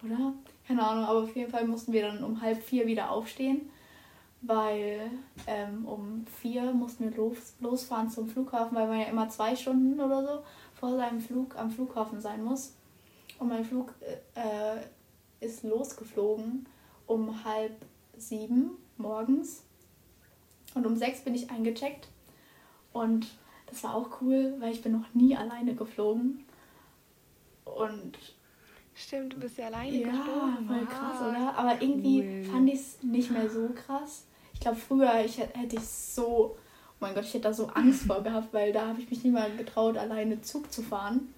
[0.04, 0.32] oder?
[0.66, 3.70] Keine Ahnung, aber auf jeden Fall mussten wir dann um halb vier wieder aufstehen
[4.42, 5.10] weil
[5.46, 10.00] ähm, um vier mussten wir los, losfahren zum Flughafen, weil man ja immer zwei Stunden
[10.00, 10.42] oder so
[10.74, 12.74] vor seinem Flug am Flughafen sein muss.
[13.38, 13.94] Und mein Flug
[14.34, 14.82] äh,
[15.44, 16.66] ist losgeflogen
[17.06, 17.76] um halb
[18.16, 19.62] sieben morgens.
[20.74, 22.08] Und um sechs bin ich eingecheckt.
[22.92, 23.26] Und
[23.66, 26.44] das war auch cool, weil ich bin noch nie alleine geflogen.
[27.64, 28.18] Und
[28.94, 30.66] Stimmt, du bist ja alleine ja, geflogen.
[30.66, 30.88] voll Wow.
[30.88, 31.54] krass, oder?
[31.56, 32.44] Aber irgendwie Cool.
[32.44, 34.26] fand ich es nicht mehr so krass.
[34.54, 36.56] Ich glaube, früher ich, hätt- hätte ich so, oh
[37.00, 39.30] mein Gott, ich hätte da so Angst vor gehabt, weil da habe ich mich nie
[39.30, 41.32] mal getraut, alleine Zug zu fahren.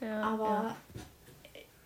[0.00, 0.76] Ja, Aber ja.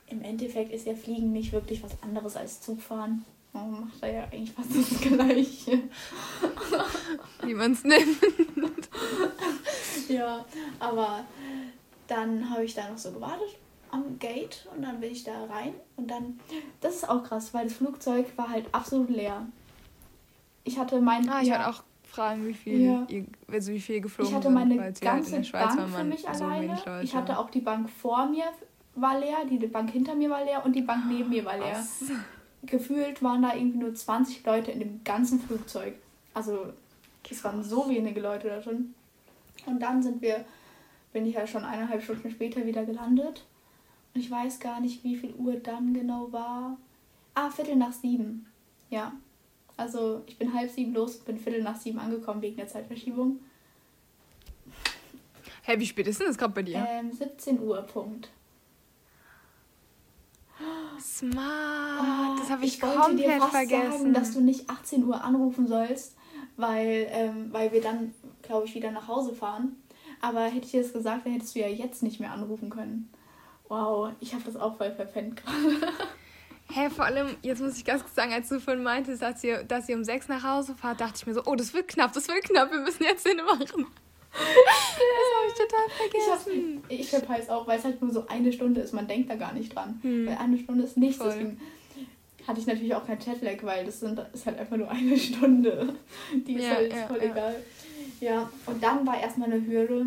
[0.06, 3.24] im Endeffekt ist ja Fliegen nicht wirklich was anderes als Zugfahren.
[3.52, 5.80] Man macht da ja eigentlich fast das Gleiche.
[7.42, 8.18] Wie man es nimmt.
[10.08, 10.44] Ja,
[10.80, 11.24] aber
[12.08, 13.46] dann habe ich da noch so gewartet
[13.92, 16.38] am Gate und dann bin ich da rein und dann,
[16.80, 19.46] das ist auch krass, weil das Flugzeug war halt absolut leer.
[20.64, 23.06] Ich hatte mein, Ah, ich ja, wollte auch fragen, wie viel, Ja.
[23.08, 25.62] ihr, also wie viel geflogen ich hatte sind, meine ja halt ganze in der Schweiz
[25.70, 26.66] war Bank für man mich so alleine.
[26.66, 27.00] Leute.
[27.02, 28.44] Ich hatte auch die Bank vor mir
[28.96, 31.72] war leer, die Bank hinter mir war leer und die Bank neben mir war leer.
[31.76, 32.02] Was?
[32.62, 35.94] Gefühlt waren da irgendwie nur 20 Leute in dem ganzen Flugzeug.
[36.34, 36.66] Also
[37.30, 38.94] es waren so wenige Leute da drin.
[39.66, 40.44] Und dann sind wir,
[41.12, 43.44] bin ich ja schon eineinhalb Stunden später wieder gelandet.
[44.14, 46.76] Und ich weiß gar nicht, wie viel Uhr dann genau war.
[47.34, 48.46] Ah, Viertel nach sieben.
[48.90, 49.12] Ja.
[49.76, 53.38] Also ich bin halb sieben los, bin Viertel nach sieben angekommen wegen der Zeitverschiebung.
[55.62, 56.84] Hä, wie spät ist denn das gerade bei dir?
[56.88, 58.30] Ähm, 17 Uhr, Punkt.
[61.00, 61.40] Smart.
[61.40, 63.92] Ah, das habe ich, wollte komplett dir fast vergessen.
[63.92, 66.16] sagen, dass du nicht 18 Uhr anrufen sollst,
[66.56, 69.76] weil, ähm, weil wir dann, glaube ich, wieder nach Hause fahren.
[70.20, 73.10] Aber hätte ich dir das gesagt, dann hättest du ja jetzt nicht mehr anrufen können.
[73.70, 75.92] Wow, ich habe das auch voll verpennt gerade.
[76.72, 79.62] Hä, vor allem, jetzt muss ich ganz kurz sagen, als du vorhin meintest, dass ihr,
[79.64, 82.12] dass ihr um sechs nach Hause fahrt, dachte ich mir so, oh, das wird knapp,
[82.12, 83.86] das wird knapp, wir müssen jetzt Szene machen.
[84.32, 84.38] das
[85.36, 86.82] habe ich total Ich, vergessen.
[86.88, 88.92] ich verpeils auch, weil es halt nur so eine Stunde ist.
[88.92, 89.98] Man denkt da gar nicht dran.
[90.02, 90.26] Hm.
[90.26, 91.18] Weil eine Stunde ist nichts.
[91.18, 91.30] Voll.
[91.30, 91.60] Deswegen
[92.46, 95.94] hatte ich natürlich auch kein Jetlag, weil das sind, ist halt einfach nur eine Stunde.
[96.46, 97.30] Die ist Ja, halt ja, voll ja.
[97.30, 97.56] egal.
[98.20, 100.06] Ja, und dann war erstmal eine Hürde,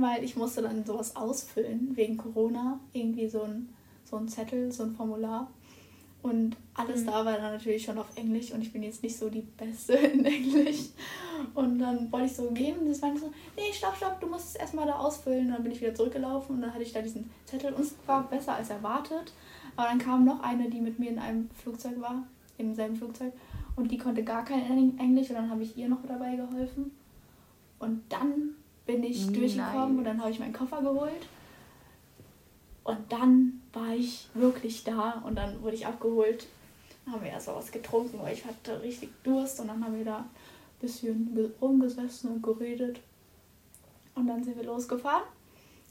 [0.00, 2.80] weil ich musste dann sowas ausfüllen wegen Corona.
[2.92, 3.68] Irgendwie so ein,
[4.04, 5.50] so ein Zettel, so ein Formular.
[6.20, 7.06] Und alles Mhm.
[7.06, 9.92] da war dann natürlich schon auf Englisch und ich bin jetzt nicht so die Beste
[10.14, 10.86] in Englisch.
[11.54, 14.48] Und dann wollte ich so gehen und das war so, nee, stopp, stopp, du musst
[14.48, 15.46] es erstmal da ausfüllen.
[15.46, 17.94] Und dann bin ich wieder zurückgelaufen und dann hatte ich da diesen Zettel und es
[18.06, 19.32] war besser als erwartet.
[19.76, 22.26] Aber dann kam noch eine, die mit mir in einem Flugzeug war,
[22.58, 23.32] im selben Flugzeug.
[23.76, 26.90] Und die konnte gar kein Eng- Englisch und dann habe ich ihr noch dabei geholfen.
[27.78, 28.56] Und dann
[28.88, 31.26] bin ich durchgekommen und dann habe ich meinen Koffer geholt.
[32.84, 36.46] Und dann war ich wirklich da und dann wurde ich abgeholt.
[37.04, 39.94] Dann haben wir erst mal was getrunken, weil ich hatte richtig Durst und dann haben
[39.94, 40.30] wir da ein
[40.80, 43.00] bisschen ge- rumgesessen und geredet.
[44.14, 45.24] Und dann sind wir losgefahren.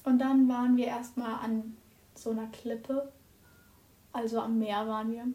[0.03, 1.77] Und dann waren wir erstmal an
[2.15, 3.12] so einer Klippe
[4.12, 5.25] Also am Meer waren wir.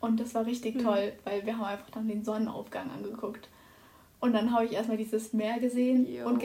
[0.00, 0.84] Und das war richtig mhm.
[0.84, 3.50] toll, weil wir haben einfach dann den Sonnenaufgang angeguckt.
[4.20, 6.10] Und dann habe ich erstmal dieses Meer gesehen.
[6.10, 6.26] Jo.
[6.26, 6.38] Und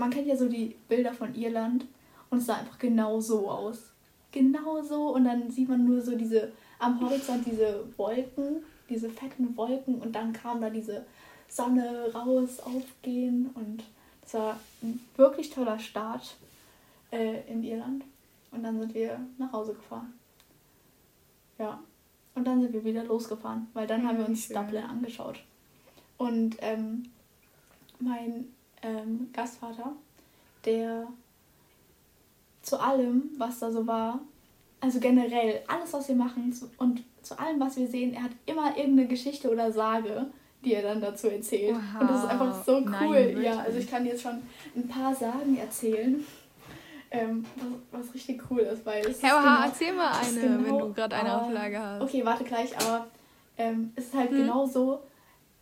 [0.00, 1.86] man kennt ja so die Bilder von Irland.
[2.30, 3.92] Und es sah einfach genau so aus.
[4.32, 5.14] Genau so.
[5.14, 10.00] Und dann sieht man nur so diese, am Horizont diese Wolken, diese fetten Wolken.
[10.00, 11.04] Und dann kam da diese
[11.48, 13.50] Sonne raus, aufgehen.
[13.54, 13.84] Und
[14.24, 16.36] es war ein wirklich toller Start
[17.10, 18.04] äh, in Irland.
[18.52, 20.14] Und dann sind wir nach Hause gefahren.
[21.58, 21.80] Ja.
[22.34, 24.56] Und dann sind wir wieder losgefahren, weil dann ja, haben wir uns schön.
[24.56, 25.40] Dublin angeschaut.
[26.16, 27.02] Und ähm,
[27.98, 28.46] mein
[28.82, 29.92] ähm, Gastvater,
[30.64, 31.06] der
[32.62, 34.20] zu allem, was da so war,
[34.80, 38.76] also generell alles, was wir machen und zu allem, was wir sehen, er hat immer
[38.76, 40.26] irgendeine Geschichte oder Sage,
[40.64, 41.76] die er dann dazu erzählt.
[41.76, 42.00] Wow.
[42.00, 42.84] Und das ist einfach so cool.
[42.84, 44.42] Nein, ja, also ich kann jetzt schon
[44.74, 46.24] ein paar Sagen erzählen.
[47.12, 47.44] Ähm,
[47.90, 49.20] was, was, richtig cool ist, weil es.
[49.20, 52.02] Herr genau, erzähl mal eine, genau, wenn du gerade eine Auflage hast.
[52.02, 53.08] Okay, warte gleich, aber
[53.58, 54.38] ähm, es ist halt hm.
[54.38, 55.00] genau so,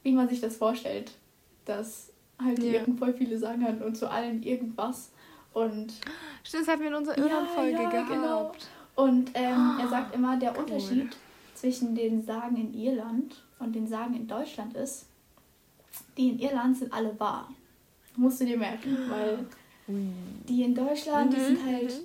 [0.02, 1.12] wie man sich das vorstellt.
[1.64, 2.10] Dass
[2.42, 2.74] halt ja.
[2.74, 5.10] Irren voll viele Sagen hat und zu allen irgendwas.
[5.52, 5.94] Und.
[6.44, 8.10] Stimmt, das hatten wir in unserer Irland-Folge ja, ja, gehabt.
[8.10, 8.52] Genau.
[8.96, 10.64] Und ähm, oh, er sagt immer, der cool.
[10.64, 11.16] Unterschied
[11.54, 15.06] zwischen den Sagen in Irland und den Sagen in Deutschland ist,
[16.16, 17.48] die in Irland sind alle wahr.
[18.16, 19.46] Musst du dir merken, weil
[20.48, 22.02] die in Deutschland, die sind halt.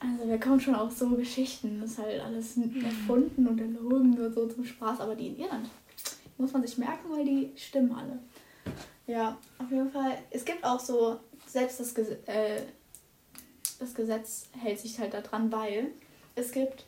[0.00, 4.30] Also wir kommen schon auf so Geschichten, das ist halt alles erfunden und erlogen nur
[4.30, 5.68] so zum Spaß, aber die in Irland
[6.38, 8.20] muss man sich merken, weil die stimmen alle.
[9.08, 10.18] Ja, auf jeden Fall.
[10.30, 12.60] Es gibt auch so, selbst das, Ges äh,
[13.80, 15.92] das Gesetz hält sich halt daran, weil
[16.34, 16.84] es gibt.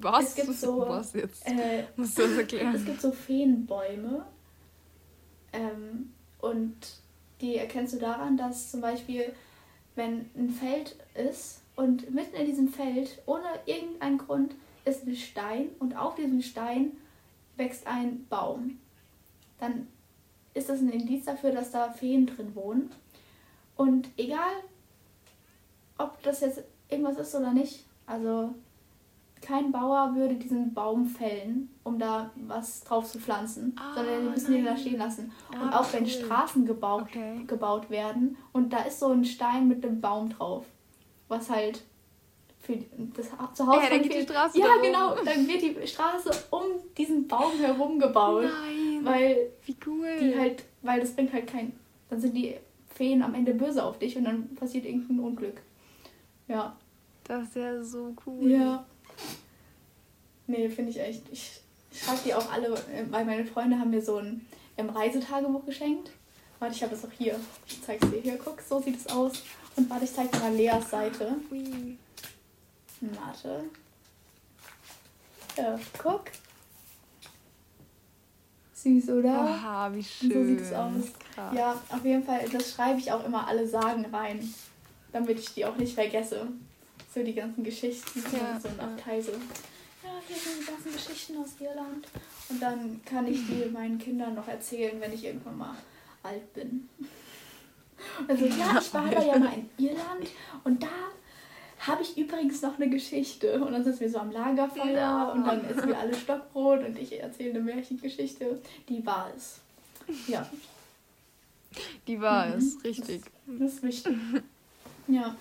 [0.00, 0.28] Was?
[0.28, 0.78] Es gibt so.
[0.80, 1.46] Was jetzt?
[1.46, 2.74] Äh, Musst du das erklären?
[2.74, 4.24] Es gibt so Feenbäume.
[5.52, 6.74] Ähm, und
[7.42, 9.34] die erkennst du daran, dass zum Beispiel,
[9.94, 14.54] wenn ein Feld ist und mitten in diesem Feld, ohne irgendeinen Grund,
[14.86, 16.92] ist ein Stein und auf diesem Stein
[17.56, 18.78] wächst ein Baum,
[19.60, 19.86] dann
[20.54, 22.90] ist das ein Indiz dafür, dass da Feen drin wohnen.
[23.76, 24.62] Und egal,
[25.98, 28.54] ob das jetzt irgendwas ist oder nicht, also
[29.40, 34.30] kein Bauer würde diesen Baum fällen, um da was drauf zu pflanzen, ah, sondern die
[34.30, 34.64] müssen nein.
[34.64, 35.32] den da stehen lassen.
[35.52, 37.44] Ah, und auch wenn Straßen gebaut, okay.
[37.46, 40.64] gebaut werden und da ist so ein Stein mit einem Baum drauf,
[41.28, 41.84] was halt
[42.60, 42.76] für
[43.16, 46.62] das Zuhause ja, dann geht die Straße Ja, genau, dann wird die Straße um
[46.96, 48.44] diesen Baum herum gebaut.
[48.44, 48.77] Nein.
[49.04, 50.18] Weil wie cool.
[50.20, 51.72] Die halt, weil das bringt halt kein
[52.08, 52.56] dann sind die
[52.94, 55.60] Feen am Ende böse auf dich und dann passiert irgendein Unglück.
[56.48, 56.76] Ja.
[57.24, 58.50] Das ist ja so cool.
[58.50, 58.86] Ja.
[60.46, 61.22] Nee, finde ich echt.
[61.30, 61.60] Ich
[61.92, 62.74] schreibe die auch alle,
[63.10, 64.46] weil meine Freunde haben mir so ein
[64.78, 66.10] ähm, Reisetagebuch geschenkt.
[66.58, 67.38] Warte, ich habe es auch hier.
[67.66, 68.38] Ich zeige es dir hier.
[68.38, 69.42] Guck, so sieht es aus.
[69.76, 71.36] Und warte, ich zeige dir mal Leas Seite.
[71.50, 71.98] Ui.
[73.00, 73.64] Warte.
[75.56, 76.24] Ja, guck.
[78.82, 79.40] Süß, oder?
[79.40, 80.32] Aha, wie schön.
[80.32, 81.04] So sieht es aus.
[81.34, 81.54] Krass.
[81.56, 84.52] Ja, auf jeden Fall, das schreibe ich auch immer alle Sagen rein.
[85.12, 86.48] Damit ich die auch nicht vergesse.
[87.14, 88.22] So die ganzen Geschichten.
[88.32, 89.32] Ja, so ein Abteil so
[90.28, 92.06] hier sind die ganzen Geschichten aus Irland.
[92.48, 95.76] Und dann kann ich die meinen Kindern noch erzählen, wenn ich irgendwann mal
[96.22, 96.88] alt bin.
[98.28, 100.28] Also ja, ich war da ja mal in Irland
[100.62, 100.86] und da
[101.88, 103.60] habe ich übrigens noch eine Geschichte.
[103.60, 105.32] Und dann sitzen wir so am Lagerfeuer ja.
[105.32, 108.60] und dann essen wir alle Stockbrot und ich erzähle eine Märchengeschichte.
[108.88, 109.60] Die war es.
[110.26, 110.48] Ja.
[112.06, 112.54] Die war mhm.
[112.54, 113.22] es, richtig.
[113.46, 114.16] Das, das ist wichtig.
[115.08, 115.36] ja.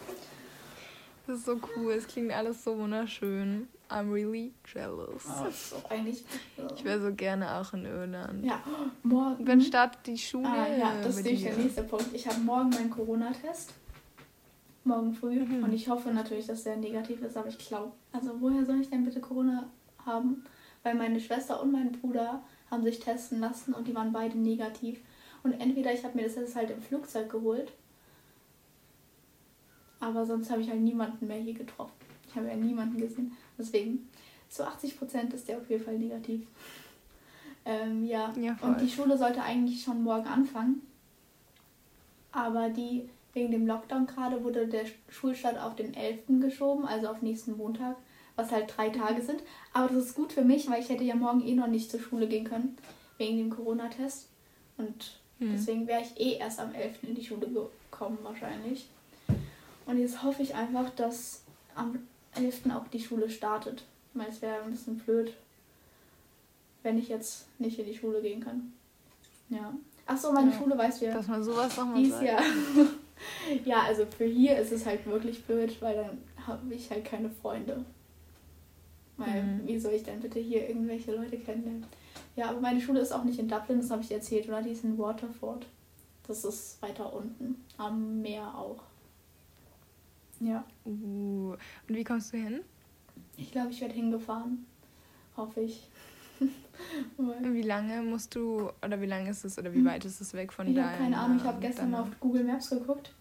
[1.25, 3.67] Das ist so cool, es klingt alles so wunderschön.
[3.89, 5.23] I'm really jealous.
[5.25, 6.23] Oh, ist doch eigentlich.
[6.75, 8.45] Ich wäre so gerne auch in Irland.
[8.45, 8.61] Ja,
[9.03, 9.47] morgen.
[9.47, 10.47] Wann startet die Schule?
[10.47, 12.07] Ah, ja, das ist nämlich der nächste Punkt.
[12.13, 13.73] Ich habe morgen meinen Corona-Test.
[14.87, 15.39] Morgen früh.
[15.39, 15.63] Mhm.
[15.63, 17.91] Und ich hoffe natürlich, dass der negativ ist, aber ich glaube.
[18.11, 19.69] Also, woher soll ich denn bitte Corona
[20.05, 20.43] haben?
[20.83, 24.99] Weil meine Schwester und mein Bruder haben sich testen lassen und die waren beide negativ.
[25.43, 27.71] Und entweder ich habe mir das jetzt halt im Flugzeug geholt,
[29.99, 31.93] aber sonst habe ich halt niemanden mehr hier getroffen.
[32.27, 33.35] Ich habe ja niemanden gesehen.
[33.57, 34.09] Deswegen,
[34.49, 36.47] zu 80 Prozent ist der auf jeden Fall negativ.
[37.65, 40.81] Ähm, ja, ja und die Schule sollte eigentlich schon morgen anfangen.
[42.31, 46.41] Aber die, wegen dem Lockdown gerade, wurde der Schulstart auf den 11.
[46.41, 47.95] geschoben, also auf nächsten Montag,
[48.35, 49.41] was halt drei Tage sind.
[49.73, 51.99] Aber das ist gut für mich, weil ich hätte ja morgen eh noch nicht zur
[51.99, 52.77] Schule gehen können,
[53.17, 54.27] wegen dem Corona-Test.
[54.77, 55.51] Und hm.
[55.51, 57.03] deswegen wäre ich eh erst am 11.
[57.03, 57.47] in die Schule
[57.91, 58.89] gekommen wahrscheinlich.
[59.85, 61.43] Und jetzt hoffe ich einfach, dass
[61.75, 61.99] am
[62.35, 62.71] 11.
[62.75, 63.83] auch die Schule startet.
[64.13, 65.33] Weil es wäre ein bisschen blöd,
[66.81, 68.73] wenn ich jetzt nicht in die Schule gehen kann.
[69.49, 69.73] Ja.
[70.07, 71.13] Achso, meine ja, Schule weiß ja.
[71.13, 72.41] Dass man sowas noch mal dies Jahr.
[73.65, 77.29] ja, also für hier ist es halt wirklich blöd, weil dann habe ich halt keine
[77.29, 77.83] Freunde.
[79.17, 79.67] Weil, Mhm.
[79.67, 81.85] wie soll ich denn bitte hier irgendwelche Leute kennenlernen?
[82.35, 84.61] Ja, aber meine Schule ist auch nicht in Dublin, das habe ich erzählt, oder?
[84.61, 85.65] Die ist in Waterford.
[86.27, 87.63] Das ist weiter unten.
[87.77, 88.83] Am Meer auch.
[90.39, 90.63] Ja.
[90.85, 91.55] Uh.
[91.87, 92.59] Und wie kommst du hin?
[93.37, 94.65] Ich glaube, ich werde hingefahren.
[95.35, 95.87] Hoffe ich.
[97.41, 100.53] Wie lange musst du, oder wie lange ist es, oder wie weit ist es weg
[100.53, 100.87] von ich deinem...
[100.89, 103.13] habe keine Ahnung, ich habe gestern mal auf Google Maps geguckt.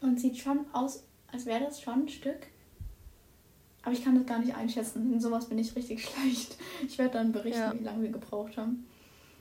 [0.00, 2.46] Und sieht schon aus, als wäre das schon ein Stück.
[3.82, 5.12] Aber ich kann das gar nicht einschätzen.
[5.12, 6.56] In sowas bin ich richtig schlecht.
[6.86, 7.74] Ich werde dann berichten, Ja.
[7.78, 8.86] wie lange wir gebraucht haben.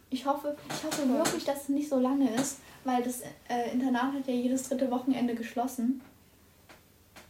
[0.10, 4.14] Ich hoffe, ich hoffe wirklich, dass es nicht so lange ist, weil das äh, Internat
[4.14, 6.02] hat ja jedes dritte Wochenende geschlossen.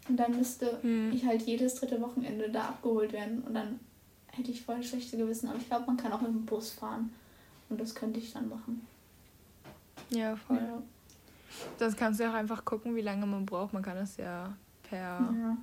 [0.07, 1.11] Und dann müsste Hm.
[1.13, 3.41] ich halt jedes dritte Wochenende da abgeholt werden.
[3.43, 3.79] Und dann
[4.35, 5.49] hätte ich voll schlechte Gewissen.
[5.49, 7.11] Aber ich glaube, man kann auch mit dem Bus fahren.
[7.69, 8.85] Und das könnte ich dann machen.
[10.09, 10.57] Ja, voll.
[10.57, 10.81] Ja.
[11.79, 13.73] Sonst kannst du auch einfach gucken, wie lange man braucht.
[13.73, 15.57] Man kann das ja per Ja,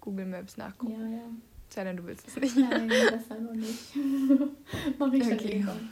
[0.00, 0.92] Google Maps nachgucken.
[0.92, 1.22] ja, ja.
[1.68, 2.56] Sei denn, du willst es nicht.
[2.56, 3.94] Nein, besser noch nicht.
[4.98, 5.48] Mach ich dann Okay.
[5.52, 5.90] irgendwann.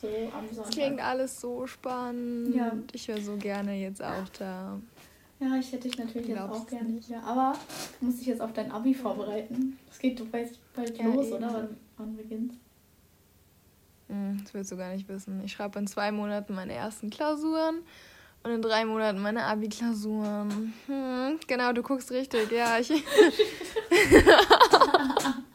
[0.00, 0.72] So am Das Sonntag.
[0.72, 2.54] klingt alles so spannend.
[2.54, 2.72] Ja.
[2.92, 4.80] Ich wäre so gerne jetzt auch da.
[5.42, 7.06] Ja, ich hätte dich natürlich jetzt auch gerne nicht?
[7.08, 7.22] hier.
[7.24, 7.54] Aber
[7.98, 9.76] du musst dich jetzt auf dein Abi vorbereiten.
[9.88, 11.36] Das geht doch bald, bald Ja, los, eben.
[11.36, 11.52] oder?
[11.52, 12.54] Wann, wann beginnt
[14.08, 15.42] Hm, Das willst du gar nicht wissen.
[15.44, 17.76] Ich schreibe in zwei Monaten meine ersten Klausuren
[18.44, 20.74] und in drei Monaten meine Abi-Klausuren.
[20.86, 22.52] Hm, genau, du guckst richtig.
[22.52, 22.90] Ja, ich.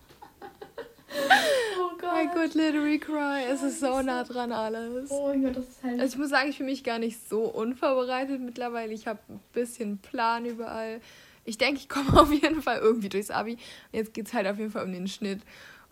[2.17, 2.23] Oh.
[2.23, 3.43] My good literary cry.
[3.43, 5.11] Es ist so nah dran alles.
[5.11, 5.99] Oh mein Gott, das ist halt.
[5.99, 8.93] Also ich muss sagen, ich fühle mich gar nicht so unvorbereitet mittlerweile.
[8.93, 10.99] Ich habe ein bisschen Plan überall.
[11.45, 13.57] Ich denke, ich komme auf jeden Fall irgendwie durchs Abi.
[13.91, 15.41] Jetzt geht es halt auf jeden Fall um den Schnitt.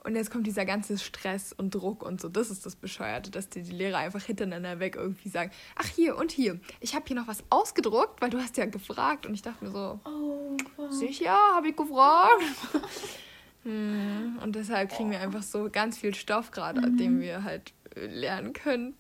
[0.04, 2.30] Und jetzt kommt dieser ganze Stress und Druck und so.
[2.30, 6.16] Das ist das Bescheuerte, dass dir die Lehrer einfach hintereinander weg irgendwie sagen, ach hier
[6.16, 9.26] und hier, ich habe hier noch was ausgedruckt, weil du hast ja gefragt.
[9.26, 10.94] Und ich dachte mir so, oh, fuck.
[10.94, 12.44] sicher, habe ich gefragt.
[13.66, 18.06] Hm, Und deshalb kriegen wir einfach so ganz viel Stoff gerade, den wir halt äh,
[18.06, 18.96] lernen können.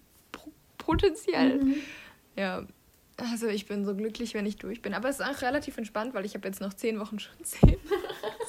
[0.77, 1.63] Potenziell.
[1.63, 1.75] Mhm.
[2.35, 2.63] Ja,
[3.17, 4.93] also ich bin so glücklich, wenn ich durch bin.
[4.93, 7.77] Aber es ist auch relativ entspannt, weil ich habe jetzt noch zehn Wochen, zehn,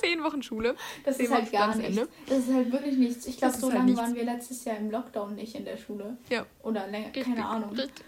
[0.00, 0.74] zehn Wochen Schule.
[1.04, 2.00] Das Zehn ist halt Wochen gar nichts.
[2.26, 3.26] Das ist halt wirklich nichts.
[3.26, 4.00] Ich glaube, so halt lange nichts.
[4.00, 6.16] waren wir letztes Jahr im Lockdown nicht in der Schule.
[6.30, 7.70] Ja, Oder länger, richtig, keine Ahnung.
[7.70, 8.04] Richtig.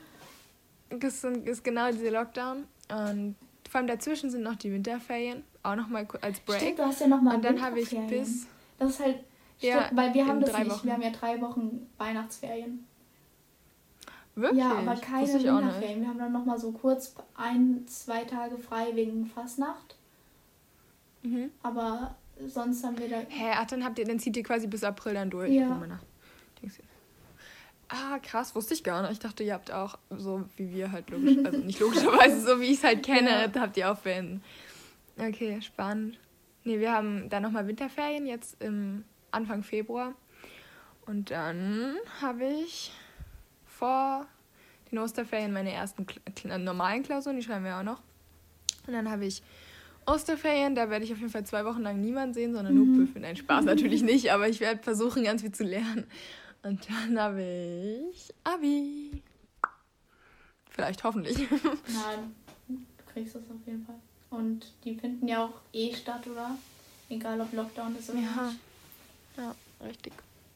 [0.90, 2.64] Das ist genau dieser Lockdown.
[2.90, 3.36] Und
[3.70, 5.44] vor allem dazwischen sind noch die Winterferien.
[5.62, 6.60] Auch nochmal als Break.
[6.60, 8.46] Stimmt, du hast ja nochmal Und dann habe ich bis.
[8.78, 9.18] Das ist halt.
[9.60, 10.70] Ja, Stimmt, weil wir haben das drei nicht.
[10.70, 10.86] Wochen.
[10.86, 12.86] Wir haben ja drei Wochen Weihnachtsferien.
[14.36, 14.60] Wirklich?
[14.60, 15.26] Ja, aber keine.
[15.32, 16.00] Winterferien.
[16.02, 19.96] Wir haben dann nochmal so kurz ein, zwei Tage frei wegen Fastnacht.
[21.22, 21.50] Mhm.
[21.62, 22.14] Aber
[22.46, 23.16] sonst haben wir da.
[23.28, 25.50] Hä, ach, dann habt ihr, dann zieht ihr quasi bis April dann durch.
[25.50, 25.80] Ja.
[25.82, 26.68] Oh.
[27.90, 29.12] Ah, krass, wusste ich gar nicht.
[29.12, 32.66] Ich dachte, ihr habt auch so wie wir halt logisch, also nicht logischerweise, so wie
[32.66, 33.48] ich es halt kenne, Ja.
[33.48, 34.42] da habt ihr auch Ferien.
[35.18, 36.18] Okay, spannend.
[36.64, 40.14] Nee, wir haben dann nochmal Winterferien jetzt im Anfang Februar.
[41.06, 42.92] Und dann habe ich
[43.66, 44.26] vor
[44.90, 48.02] den Osterferien meine ersten Kla- normalen Klausuren, die schreiben wir auch noch.
[48.86, 49.42] Und dann habe ich
[50.06, 53.20] Osterferien, da werde ich auf jeden Fall zwei Wochen lang niemanden sehen, sondern nur Büffel.
[53.22, 56.06] Nein, Spaß natürlich nicht, aber ich werde versuchen, ganz viel zu lernen.
[56.62, 59.22] Und dann habe ich Abi.
[60.70, 61.36] Vielleicht, hoffentlich.
[61.50, 62.34] Nein,
[62.68, 62.76] du
[63.12, 63.98] kriegst das auf jeden Fall.
[64.30, 66.56] Und die finden ja auch eh statt, oder?
[67.08, 68.42] Egal ob Lockdown ist oder Ja.
[68.50, 68.60] nicht.
[69.36, 69.54] Ja,
[69.86, 70.12] richtig.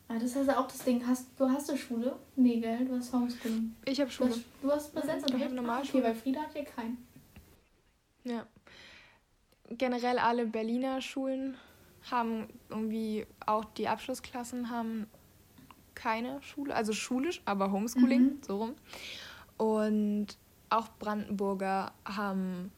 [0.08, 1.06] Ah, das heißt ja auch das Ding.
[1.06, 2.16] Hast, du hast du Schule?
[2.36, 2.84] Nee, gell?
[2.84, 3.74] Du hast Homeschooling.
[3.86, 4.30] Ich habe Du Schule.
[4.30, 5.52] hast, du hast Präsenzunterricht?
[5.52, 5.78] Ich hab Ah.
[5.80, 7.06] Okay, weil Frieda hat ja keinen.
[8.24, 8.46] Ja.
[9.70, 11.56] Generell alle Berliner Schulen
[12.10, 15.06] haben irgendwie auch die Abschlussklassen haben
[15.94, 18.38] keine Schule, also schulisch, aber Homeschooling, Mhm.
[18.46, 18.74] so rum.
[19.56, 20.26] Und
[20.68, 22.72] auch Brandenburger haben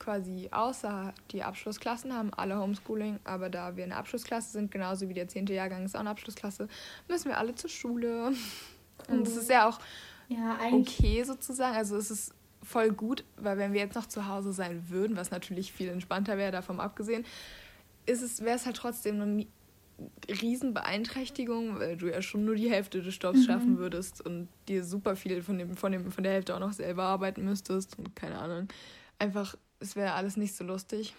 [0.00, 5.14] quasi außer die Abschlussklassen haben alle Homeschooling, aber da wir eine Abschlussklasse sind, genauso wie
[5.14, 5.54] der 10.
[5.54, 6.68] Jahrgang ist auch eine Abschlussklasse,
[7.08, 8.32] müssen wir alle zur Schule.
[9.08, 9.36] Und Cool.
[9.36, 9.80] ist ja auch
[10.28, 11.76] Ja, okay sozusagen.
[11.76, 15.30] Also es ist voll gut, weil wenn wir jetzt noch zu Hause sein würden, was
[15.30, 17.24] natürlich viel entspannter wäre, davon abgesehen,
[18.06, 19.46] ist es, wäre es halt trotzdem eine
[20.28, 23.44] Riesenbeeinträchtigung, weil du ja schon nur die Hälfte des Stoffs Mhm.
[23.44, 26.72] schaffen würdest und dir super viel von, dem, von, dem, von der Hälfte auch noch
[26.72, 28.68] selber arbeiten müsstest und keine Ahnung.
[29.18, 31.14] Einfach, es wäre alles nicht so lustig.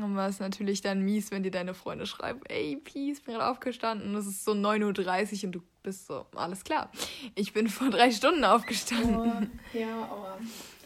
[0.00, 3.48] Und war es natürlich dann mies, wenn dir deine Freunde schreiben, ey, Peace, bin gerade
[3.48, 6.90] aufgestanden und es ist so 9.30 Uhr und du bist so, alles klar.
[7.36, 9.16] Ich bin vor drei Stunden aufgestanden.
[9.16, 10.38] Oh, ja, aber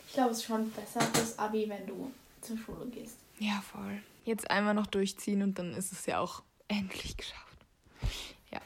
[0.07, 2.13] ich glaube, es ist schon besser fürs Abi, wenn du
[2.43, 3.17] zur Schule gehst.
[3.39, 4.03] Ja, voll.
[4.27, 7.59] Jetzt einmal noch durchziehen und dann ist es ja auch endlich geschafft.
[8.53, 8.61] Ja.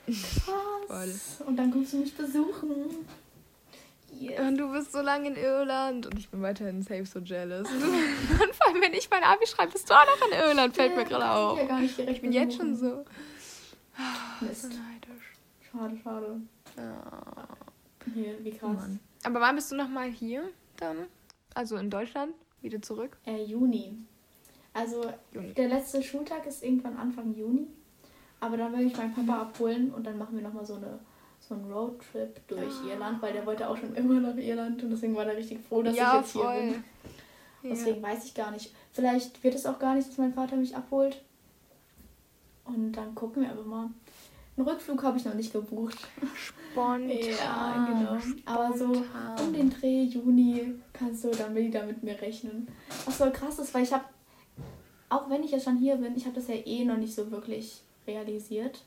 [0.88, 1.36] Was?
[1.36, 1.46] Voll.
[1.46, 3.06] Und dann kommst du mich besuchen.
[4.18, 4.38] Yes.
[4.40, 7.68] Und du bist so lange in Irland und ich bin weiterhin safe so jealous.
[7.70, 10.94] Und vor allem, wenn ich mein Abi schreibe, bist du auch noch in Irland, fällt
[10.96, 11.58] mir gerade auf.
[11.58, 13.04] Ja, gar nicht direkt Ich bin jetzt schon so.
[14.40, 14.64] Mist.
[14.64, 15.32] neidisch.
[15.70, 16.40] Schade, schade.
[16.76, 17.48] Ja.
[18.14, 18.76] Hier, wie krass.
[18.76, 19.00] Mann.
[19.24, 20.44] Aber wann bist du nochmal hier
[20.76, 21.06] dann?
[21.54, 22.34] Also in Deutschland?
[22.60, 23.16] Wieder zurück?
[23.26, 23.96] Äh, Juni.
[24.74, 25.52] Also Juni.
[25.54, 27.66] der letzte Schultag ist irgendwann Anfang Juni.
[28.40, 30.98] Aber dann will ich meinen Papa abholen und dann machen wir nochmal so, eine,
[31.54, 32.88] so einen Roadtrip durch Ah.
[32.92, 35.82] Irland, weil der wollte auch schon immer nach Irland und deswegen war er richtig froh,
[35.82, 36.60] dass ja, ich jetzt hier voll.
[36.60, 36.72] bin.
[37.62, 37.70] Ja.
[37.70, 38.72] Deswegen weiß ich gar nicht.
[38.92, 41.22] Vielleicht wird es auch gar nicht, dass mein Vater mich abholt.
[42.64, 43.90] Und dann gucken wir einfach mal.
[44.56, 45.98] Einen Rückflug habe ich noch nicht gebucht.
[46.34, 46.52] Spontan.
[46.74, 48.16] Ja, genau.
[48.46, 49.40] Aber so Spontan.
[49.46, 52.66] um den Dreh Juni kannst du dann wieder mit mir rechnen.
[53.04, 54.04] Was voll krass ist, weil ich habe,
[55.10, 57.30] auch wenn ich jetzt schon hier bin, ich habe das ja eh noch nicht so
[57.30, 58.82] wirklich realisiert.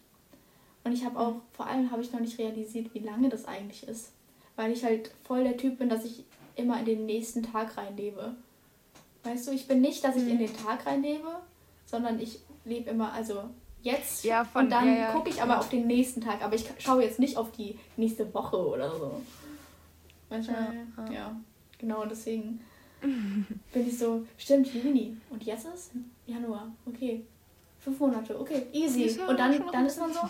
[0.85, 3.85] Und ich habe auch, vor allem habe ich noch nicht realisiert, wie lange das eigentlich
[3.87, 4.11] ist.
[4.55, 6.23] Weil ich halt voll der Typ bin, dass ich
[6.55, 8.35] immer in den nächsten Tag reinlebe.
[9.23, 11.39] Weißt du, ich bin nicht, dass ich in den Tag reinlebe,
[11.87, 13.45] sondern ich lebe immer, also
[13.81, 16.43] jetzt Ja, von- und dann ja, ja, gucke ich aber auf den nächsten Tag.
[16.43, 19.21] Aber ich schaue jetzt nicht auf die nächste Woche oder so.
[20.29, 21.35] Manchmal, Ja,
[21.79, 22.61] genau, deswegen
[23.01, 25.17] bin ich so, stimmt, Juni.
[25.31, 25.91] Und jetzt ist
[26.27, 27.25] Januar, okay.
[27.79, 29.19] Fünf Monate, okay, easy.
[29.27, 30.21] Und dann, dann ist man so,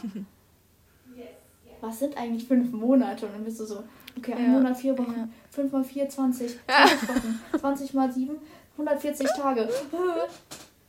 [1.81, 3.25] was sind eigentlich fünf Monate?
[3.27, 3.83] Und dann bist du so,
[4.17, 5.27] okay, ein Ja, Monat, vier Wochen, ja.
[5.51, 6.85] fünf mal vier, 20, Ja.
[6.87, 8.35] 20 Wochen, 20 mal sieben,
[8.77, 9.69] 140 Tage.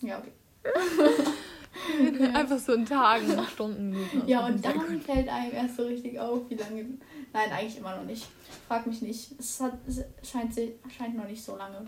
[0.01, 0.33] Ja, okay.
[2.35, 4.22] Einfach so in Tagen, Stunden, Minuten.
[4.27, 5.03] Ja, und dann gut.
[5.05, 6.85] fällt einem erst so richtig auf, wie lange.
[7.33, 8.27] Nein, eigentlich immer noch nicht.
[8.66, 9.39] Frag mich nicht.
[9.39, 11.87] Es, hat, es scheint, scheint noch nicht so lange.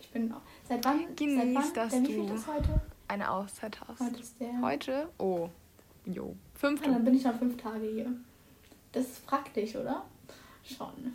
[0.00, 0.30] Ich bin.
[0.32, 1.14] auch- Seit wann?
[1.16, 1.72] Genieß seit wann?
[1.74, 2.34] das, der wievielte du.
[2.34, 2.80] ist heute?
[3.08, 4.00] eine Auszeit hast.
[4.00, 4.60] Heute ist der.
[4.60, 5.08] Heute?
[5.18, 5.48] Oh.
[6.06, 6.34] Jo.
[6.54, 6.86] Fünfte.
[6.86, 8.06] Ja, dann bin ich noch fünf Tage hier.
[8.92, 10.04] Das ist praktisch, oder?
[10.64, 11.14] Schon.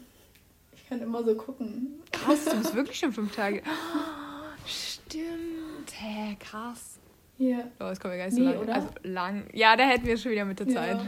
[0.76, 2.02] Ich kann immer so gucken.
[2.12, 3.64] Krass, du bist wirklich schon fünf Tage.
[4.66, 5.92] Stimmt.
[5.94, 6.98] Hä, krass.
[7.38, 7.60] Hier.
[7.80, 8.62] Oh, das kommt mir gar nicht so Nee, lang.
[8.62, 8.76] oder?
[8.76, 9.44] Also lang.
[9.54, 10.74] Ja, da hätten wir schon wieder mit der Ja.
[10.74, 11.00] Zeit.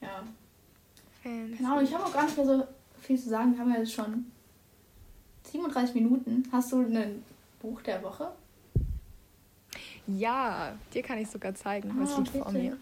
[0.00, 0.22] Ja.
[1.22, 1.56] Fancy.
[1.56, 2.66] Genau, ich habe auch gar nicht mehr so
[3.00, 3.52] viel zu sagen.
[3.54, 4.30] Wir haben ja jetzt schon
[5.50, 6.46] 37 Minuten.
[6.52, 7.24] Hast du ein
[7.62, 8.30] Buch der Woche?
[10.06, 12.76] Ja, dir kann ich sogar zeigen, Ah, liegt vor mir.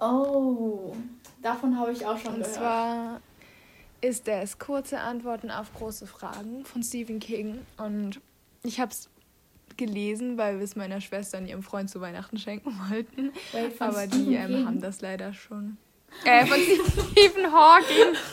[0.00, 0.94] Oh,
[1.42, 2.54] davon habe ich auch schon Und gehört.
[2.54, 3.20] zwar
[4.00, 7.66] ist es kurze Antworten auf große Fragen von Stephen King.
[7.78, 8.20] Und
[8.62, 9.08] ich habe es
[9.76, 13.32] gelesen, weil wir es meiner Schwester und ihrem Freund zu Weihnachten schenken wollten.
[13.78, 15.76] Aber Stephen die ähm, haben das leider schon.
[16.24, 16.58] Äh, von
[17.12, 18.14] Stephen Hawking.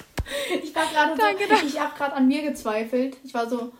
[0.63, 3.15] Ich war gerade Danke, so, ich habe gerade an mir gezweifelt.
[3.23, 3.71] Ich war so,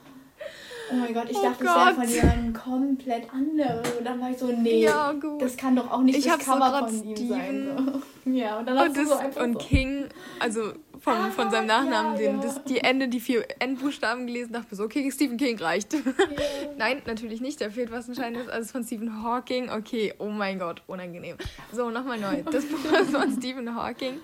[0.91, 1.95] oh mein Gott, ich Oh dachte, ich wäre Gott.
[1.95, 3.81] von jemandem komplett anderem.
[3.97, 5.41] Und dann war ich so, nee, Ja, gut.
[5.41, 7.91] das kann doch auch nicht Ich das so Cover grad von ihm Steven- sein.
[7.93, 8.01] So.
[8.31, 9.59] Ja, und dann Und, das, so einfach und so.
[9.59, 10.05] King,
[10.39, 12.41] also von, Ah, von seinem Nachnamen, ja, den, ja.
[12.41, 15.93] Das, die Ende, die vier Endbuchstaben gelesen, dachte mir so, okay, Stephen King reicht.
[15.93, 15.99] Ja.
[16.77, 18.49] Nein, natürlich nicht, da fehlt was Entscheidendes.
[18.49, 21.38] Also von Stephen Hawking, okay, oh mein Gott, unangenehm.
[21.71, 22.41] So, nochmal neu.
[22.51, 24.19] Das Buch ist von Stephen Hawking.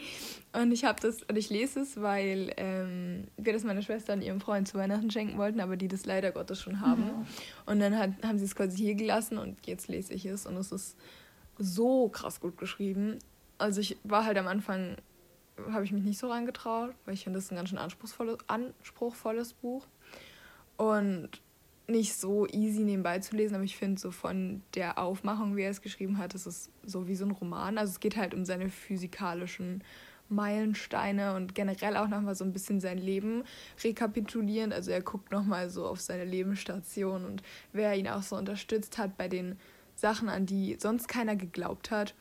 [0.54, 4.22] Und ich habe das, und ich lese es, weil ähm, wir das meiner Schwester und
[4.22, 7.04] ihrem Freund zu Weihnachten schenken wollten, aber die das leider Gottes schon haben.
[7.66, 10.58] Und dann hat, haben sie es quasi hier gelassen und jetzt lese ich es und
[10.58, 10.98] es ist
[11.58, 13.20] so krass gut geschrieben.
[13.58, 14.98] Also ich war halt am Anfang,
[15.72, 18.38] habe ich mich nicht so reingetraut, weil ich finde, das ist ein ganz schön anspruchsvolles,
[18.48, 19.88] anspruchsvolles Buch.
[20.76, 21.30] Und
[21.88, 25.72] nicht so easy nebenbei zu lesen, aber ich finde so von der Aufmachung, wie er
[25.72, 27.78] es geschrieben hat, ist es so wie so ein Roman.
[27.78, 29.84] Also es geht halt um seine physikalischen
[30.32, 33.44] Meilensteine und generell auch nochmal so ein bisschen sein Leben
[33.84, 34.74] rekapitulierend.
[34.74, 39.18] Also er guckt nochmal so auf seine Lebensstation und wer ihn auch so unterstützt hat
[39.18, 39.58] bei den
[39.96, 42.16] Sachen, an die sonst keiner geglaubt hat.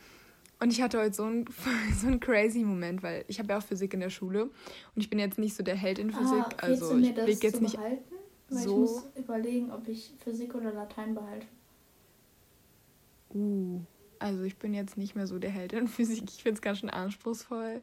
[0.58, 1.46] Und ich hatte heute so einen
[1.98, 4.52] so einen crazy Moment, weil ich habe ja auch Physik in der Schule und
[4.96, 6.44] ich bin jetzt nicht so der Held in Physik.
[6.58, 8.14] Ah, also ich blick jetzt nicht behalten?
[8.50, 11.46] Weil so- ich muss überlegen, ob ich Physik oder Latein behalte.
[13.32, 13.80] Uh,
[14.20, 16.24] also ich bin jetzt nicht mehr so der Held in Physik.
[16.28, 17.80] Ich finde es ganz schön anspruchsvoll.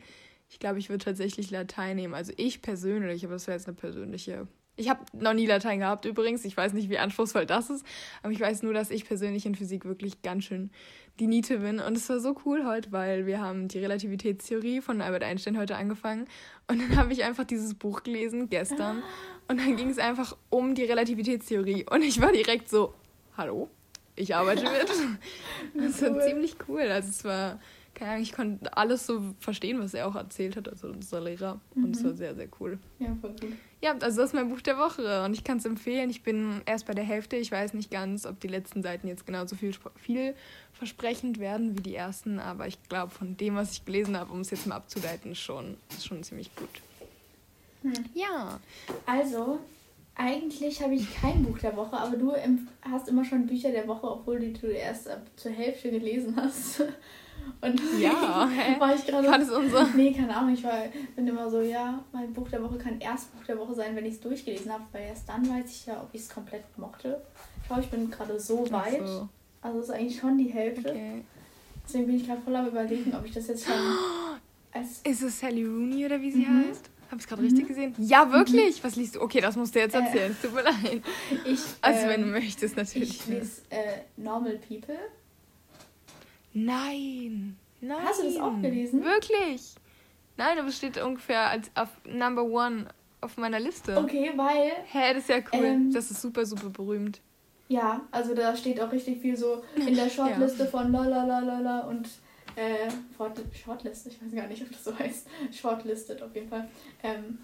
[0.50, 2.14] Ich glaube, ich würde tatsächlich Latein nehmen.
[2.14, 4.48] Also ich persönlich, aber das wäre jetzt eine persönliche.
[4.80, 6.46] Ich habe noch nie Latein gehabt übrigens.
[6.46, 7.86] Ich weiß nicht, wie anspruchsvoll das ist.
[8.22, 10.70] Aber ich weiß nur, dass ich persönlich in Physik wirklich ganz schön
[11.20, 11.80] die Niete bin.
[11.80, 15.76] Und es war so cool heute, weil wir haben die Relativitätstheorie von Albert Einstein heute
[15.76, 16.28] angefangen.
[16.68, 19.02] Und dann habe ich einfach dieses Buch gelesen gestern.
[19.50, 21.86] Und dann ging es einfach um die Relativitätstheorie.
[21.90, 22.94] Und ich war direkt so,
[23.38, 23.70] hallo,
[24.18, 24.64] ich arbeite
[25.74, 25.86] mit.
[25.90, 26.22] Das war Cool.
[26.28, 26.82] ziemlich cool.
[26.82, 27.60] Also es war
[27.94, 31.60] keine Ahnung, ich konnte alles so verstehen, was er auch erzählt hat, also unser Lehrer.
[31.74, 32.06] Und es Mhm.
[32.08, 32.78] war sehr, sehr cool.
[33.00, 33.54] Ja, voll gut.
[33.82, 36.12] Ja, also das ist mein Buch der Woche und ich kann es empfehlen.
[36.12, 37.38] Ich bin erst bei der Hälfte.
[37.38, 40.36] Ich weiß nicht ganz, ob die letzten Seiten jetzt genauso viel, viel
[40.74, 44.42] versprechend werden wie die ersten, aber ich glaube, von dem, was ich gelesen habe, um
[44.42, 46.70] es jetzt mal abzuleiten, ist schon, ist schon ziemlich gut.
[47.82, 47.94] Hm.
[48.14, 48.60] Ja.
[49.08, 49.60] Also,
[50.18, 52.34] eigentlich habe ich kein Buch der Woche, aber du
[52.82, 56.82] hast immer schon Bücher der Woche, obwohl die du erst ab zur Hälfte gelesen hast.
[57.62, 58.50] Und Ja,
[58.80, 59.28] war ich gerade.
[59.28, 59.88] War das unser?
[59.96, 60.54] Nee, keine Ahnung.
[60.54, 60.84] Ich war,
[61.16, 64.06] bin immer so, ja, mein Buch der Woche kann erst Buch der Woche sein, wenn
[64.06, 67.22] ich es durchgelesen habe, weil erst dann weiß ich ja, ob ich es komplett mochte.
[67.62, 69.00] Ich glaube, ich bin gerade so weit.
[69.08, 69.30] So,
[69.62, 70.90] Also, es ist eigentlich schon die Hälfte.
[70.90, 71.24] okay.
[71.86, 73.74] Deswegen bin ich gerade voll am Überlegen, ob ich das jetzt schon
[74.74, 75.02] als.
[75.04, 76.68] Ist es Sally Rooney oder wie sie Mhm.
[76.70, 76.90] heißt?
[77.08, 77.96] Habe ich es gerade richtig gesehen?
[78.00, 78.84] Ja, wirklich?
[78.84, 79.22] Was liest du?
[79.22, 80.00] Okay, das musst du jetzt Äh.
[80.00, 80.32] erzählen.
[80.32, 81.02] Es tut mir leid.
[81.46, 83.10] Ich, Also, ähm, wenn du möchtest, natürlich.
[83.22, 84.98] Ich lese äh, Normal People.
[86.54, 87.56] Nein.
[87.82, 87.98] Nein.
[88.04, 89.04] Hast du das auch gelesen?
[89.04, 89.76] Wirklich?
[90.38, 92.88] Nein, aber es steht ungefähr als auf Number One
[93.22, 93.98] auf meiner Liste.
[93.98, 95.66] Okay, weil, Hä, das ist ja cool.
[95.66, 97.22] Ähm, das ist super, super berühmt.
[97.70, 102.08] ja, also da steht auch richtig viel so in der Shortliste von lalalala und
[102.58, 102.90] äh,
[103.54, 105.28] Shortlist, ich weiß gar nicht, ob das so heißt.
[105.54, 106.68] Shortlisted auf jeden Fall.
[107.04, 107.38] Ähm,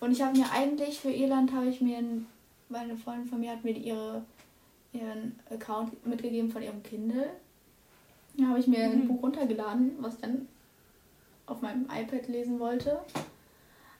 [0.00, 2.26] und ich habe mir eigentlich für Irland, habe ich mir, ein,
[2.68, 4.24] meine Freundin von mir hat mir ihre,
[4.92, 7.28] ihren Account mitgegeben von ihrem Kindle.
[8.38, 9.08] Da habe ich mir ein Mhm.
[9.08, 10.48] Buch runtergeladen, was dann
[11.46, 13.00] auf meinem iPad lesen wollte.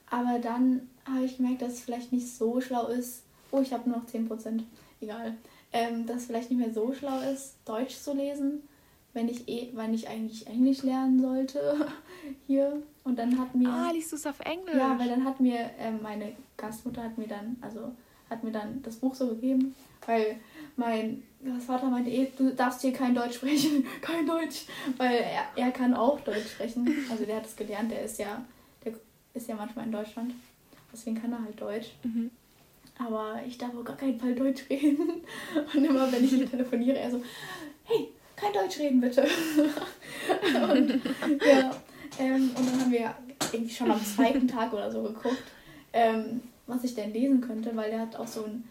[0.09, 3.25] Aber dann habe ich gemerkt, dass es vielleicht nicht so schlau ist.
[3.51, 4.63] Oh, ich habe nur noch 10%.
[5.01, 5.37] Egal.
[5.73, 8.63] Ähm, dass es vielleicht nicht mehr so schlau ist, Deutsch zu lesen,
[9.13, 11.89] wenn ich eh, wenn ich eigentlich Englisch lernen sollte
[12.47, 12.83] hier.
[13.05, 13.69] Und dann hat mir.
[13.69, 14.75] Ah, liest du es auf Englisch?
[14.75, 17.93] Ja, weil dann hat mir ähm, meine Gastmutter hat mir dann, also
[18.29, 19.75] hat mir dann das Buch so gegeben,
[20.07, 20.37] weil
[20.77, 21.23] mein
[21.67, 25.95] Vater meinte, eh, du darfst hier kein Deutsch sprechen, kein Deutsch, weil er, er kann
[25.95, 26.89] auch Deutsch sprechen.
[27.11, 28.45] Also der hat es gelernt, der ist ja,
[28.85, 28.93] der
[29.35, 30.35] ist ja manchmal in Deutschland,
[30.93, 31.89] deswegen kann er halt Deutsch.
[32.05, 32.31] Mhm.
[32.99, 35.23] Aber ich darf auf gar keinen Fall Deutsch reden.
[35.75, 37.23] Und immer wenn ich mit telefoniere, er so,
[37.85, 38.09] hey,
[38.41, 39.23] kein Deutsch reden bitte.
[40.73, 41.01] und,
[41.45, 41.71] ja,
[42.19, 43.15] ähm, und dann haben wir
[43.53, 45.43] irgendwie schon am zweiten Tag oder so geguckt,
[45.93, 48.65] ähm, was ich denn lesen könnte, weil der hat auch so ein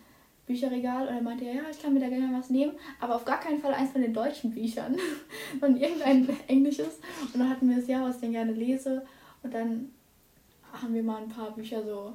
[0.48, 3.40] Bücherregal und er meinte, ja, ich kann mir da gerne was nehmen, aber auf gar
[3.40, 4.98] keinen Fall eins von den deutschen Büchern,
[5.60, 7.00] sondern irgendein englisches.
[7.34, 9.06] Und dann hatten wir das ja, was ich denn gerne lese.
[9.44, 9.92] Und dann
[10.74, 12.14] haben wir mal ein paar Bücher so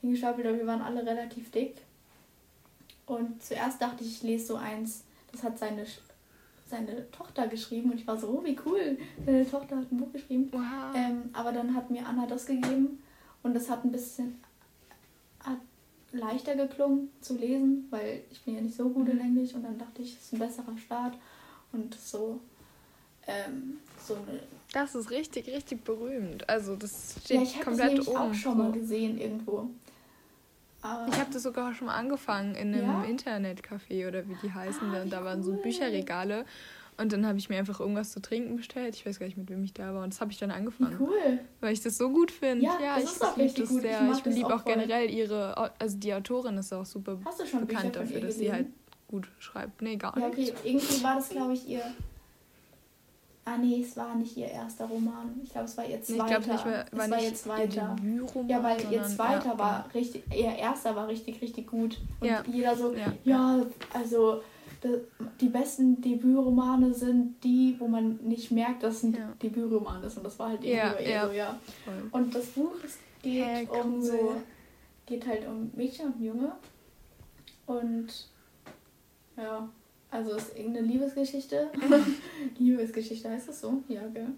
[0.00, 1.76] hingestapelt, aber wir waren alle relativ dick.
[3.06, 5.84] Und zuerst dachte ich, ich lese so eins, das hat seine,
[6.66, 10.12] seine Tochter geschrieben und ich war so, oh, wie cool, seine Tochter hat ein Buch
[10.12, 10.48] geschrieben.
[10.52, 10.62] Wow.
[10.94, 13.02] Ähm, aber dann hat mir Anna das gegeben
[13.42, 14.40] und das hat ein bisschen
[15.40, 15.58] hat
[16.12, 19.78] leichter geklungen zu lesen, weil ich bin ja nicht so gut in Englisch und dann
[19.78, 21.14] dachte ich, es ist ein besserer Start
[21.72, 22.40] und so,
[23.26, 24.40] ähm, so eine
[24.72, 26.48] Das ist richtig, richtig berühmt.
[26.48, 28.18] Also das steht ja, ich habe das komplett nämlich oben.
[28.18, 29.68] auch schon mal gesehen irgendwo.
[30.84, 33.04] Aber Ich habe das sogar schon mal angefangen in einem Ja?
[33.04, 34.90] Internetcafé oder wie die heißen.
[34.90, 35.62] Ah, da, wie da waren so cool.
[35.62, 36.44] Bücherregale.
[36.96, 38.94] Und dann habe ich mir einfach irgendwas zu trinken bestellt.
[38.94, 40.04] Ich weiß gar nicht, mit wem ich da war.
[40.04, 40.96] Und das habe ich dann wie angefangen.
[41.00, 41.38] cool.
[41.60, 42.66] Weil ich das so gut finde.
[42.66, 43.82] Ja, das ich ist auch lieb richtig das gut.
[43.84, 44.12] Ich sehr.
[44.12, 47.88] Ich, das liebe auch auch generell ihre, also die Autorin ist auch super bekannt Bücher
[48.04, 48.66] dafür, dass sie halt
[49.08, 49.82] gut schreibt.
[49.82, 50.52] Nee, gar Ja, nicht.
[50.52, 51.82] okay, irgendwie war das, glaube ich, ihr.
[53.46, 55.38] Ah, nee, es war nicht ihr erster Roman.
[55.42, 56.38] Ich glaube, es war ihr Nee, zweiter.
[56.38, 57.96] ich glaube nicht, war, es war ihr zweiter.
[58.02, 61.98] ihr Ja, weil ihr zweiter ja, war richtig, ihr erster war richtig, richtig gut.
[62.20, 62.42] Und Ja.
[62.50, 63.12] jeder so, Ja.
[63.24, 63.60] ja,
[63.92, 64.40] also
[65.40, 69.32] die besten Debütromane sind die, wo man nicht merkt, dass es ein Ja.
[69.42, 70.16] Debütroman ist.
[70.16, 71.26] Und das war halt irgendwie Ja, ja.
[71.26, 71.58] so, ja.
[72.12, 74.36] Und das Buch es geht Hä, um so,
[75.06, 76.52] geht halt um Mädchen und Junge.
[77.66, 78.06] Und
[79.36, 79.68] ja,
[80.14, 81.68] also es ist irgendeine Liebesgeschichte.
[82.58, 83.82] Liebesgeschichte heißt das so?
[83.88, 84.28] Ja, gell?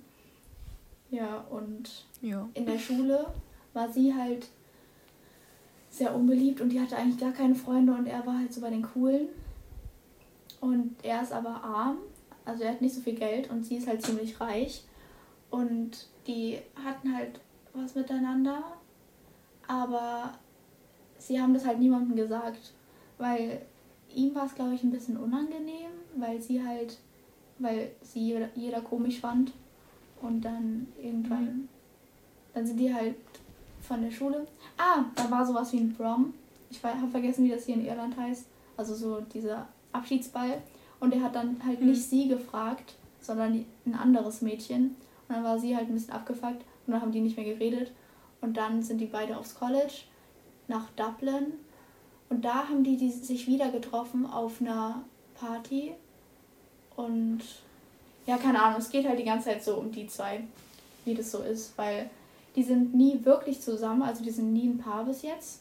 [1.11, 2.49] Ja, und Ja.
[2.55, 3.27] in der Schule
[3.75, 4.49] war sie halt
[5.91, 8.71] sehr unbeliebt und die hatte eigentlich gar keine Freunde und er war halt so bei
[8.71, 9.29] den Coolen.
[10.63, 11.99] Und er ist aber arm,
[12.47, 14.83] also er hat nicht so viel Geld und sie ist halt ziemlich reich.
[15.51, 17.39] Und die hatten halt
[17.75, 18.63] was miteinander,
[19.69, 20.33] aber
[21.19, 22.73] sie haben das halt niemandem gesagt,
[23.19, 23.61] weil
[24.17, 26.99] ihm war es, glaube ich, ein bisschen unangenehm, weil sie halt,
[27.59, 29.53] weil sie jeder, jeder komisch fand.
[30.23, 31.69] Und dann irgendwann,
[32.55, 33.15] dann sind die halt
[33.83, 34.47] von der Schule.
[34.79, 36.33] Ah, da war sowas wie ein Prom.
[36.71, 38.47] Ich habe vergessen, wie das hier in Irland heißt.
[38.77, 40.63] Also so dieser Abschiedsball.
[40.99, 41.89] Und er hat dann halt Mhm.
[41.89, 44.97] nicht sie gefragt, sondern ein anderes Mädchen.
[45.29, 47.93] Und dann war sie halt ein bisschen abgefuckt und dann haben die nicht mehr geredet.
[48.41, 49.93] Und dann sind die beide aufs College
[50.69, 51.53] nach Dublin.
[52.29, 55.03] Und da haben die, die sich wieder getroffen auf einer
[55.39, 55.93] Party.
[56.97, 57.41] Und
[58.27, 60.43] ja, keine Ahnung, es geht halt die ganze Zeit so um die zwei,
[61.05, 62.11] wie das so ist, weil
[62.57, 65.61] die sind nie wirklich zusammen, also die sind nie ein Paar bis jetzt.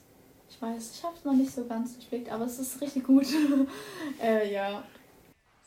[0.49, 3.25] Ich weiß, ich habe es noch nicht so ganz durchblickt, aber es ist richtig gut.
[4.23, 4.83] äh, ja.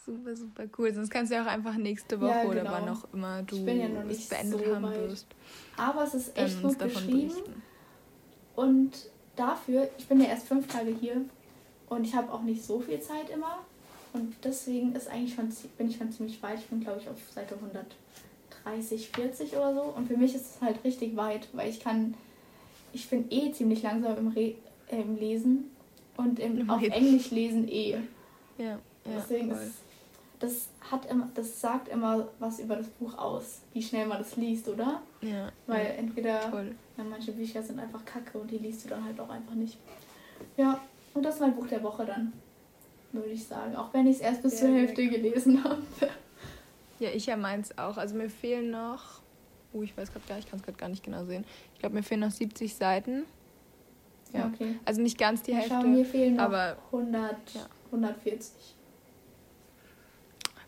[0.07, 0.95] Super, super cool.
[0.95, 2.73] Sonst kannst du ja auch einfach nächste Woche Ja, oder genau.
[2.73, 5.01] wann auch immer du Ich bin ja noch es nicht beendet so haben weit.
[5.11, 5.27] wirst,
[5.77, 7.29] Aber es ist echt gut geschrieben.
[7.29, 7.63] berichten.
[8.57, 8.91] Und
[9.39, 11.23] dafür, ich bin ja erst fünf Tage hier
[11.89, 13.59] und ich habe auch nicht so viel Zeit immer.
[14.13, 16.59] Und deswegen ist eigentlich schon, bin ich schon ziemlich weit.
[16.59, 17.57] Ich bin, glaube ich, auf Seite
[18.65, 19.83] 130, 40 oder so.
[19.83, 22.15] Und für mich ist es halt richtig weit, weil ich kann,
[22.93, 24.55] ich bin eh ziemlich langsam im, Re
[24.91, 25.71] äh, im Lesen
[26.17, 26.83] und im, Im auf.
[26.83, 27.99] Englisch lesen eh.
[28.57, 29.63] Ja, ja Deswegen voll.
[29.63, 29.75] ist,
[30.41, 34.37] das hat immer, das sagt immer was über das Buch aus, wie schnell man das
[34.37, 35.03] liest, oder?
[35.21, 36.75] Ja, Weil ja, entweder voll.
[36.99, 39.79] Ja, manche Bücher sind einfach kacke und die liest du dann halt auch einfach nicht.
[40.57, 40.81] Ja,
[41.15, 42.33] und das ist mein Buch der Woche dann,
[43.13, 43.77] würde ich sagen.
[43.77, 45.81] Auch wenn ich es erst bis Sehr zur Hälfte gelesen habe.
[46.99, 47.97] Ja, ich ja meins auch.
[47.97, 49.23] Also mir fehlen noch,
[49.73, 51.45] oh, ich weiß gerade gar nicht, ich kann es gerade gar nicht genau sehen.
[51.75, 53.25] Ich glaube, mir fehlen noch 70 Seiten.
[54.33, 54.51] Ja.
[54.53, 54.79] okay.
[54.85, 57.67] Also nicht ganz die Schau, Hälfte, mir fehlen noch aber 100, ja.
[57.87, 58.53] 140.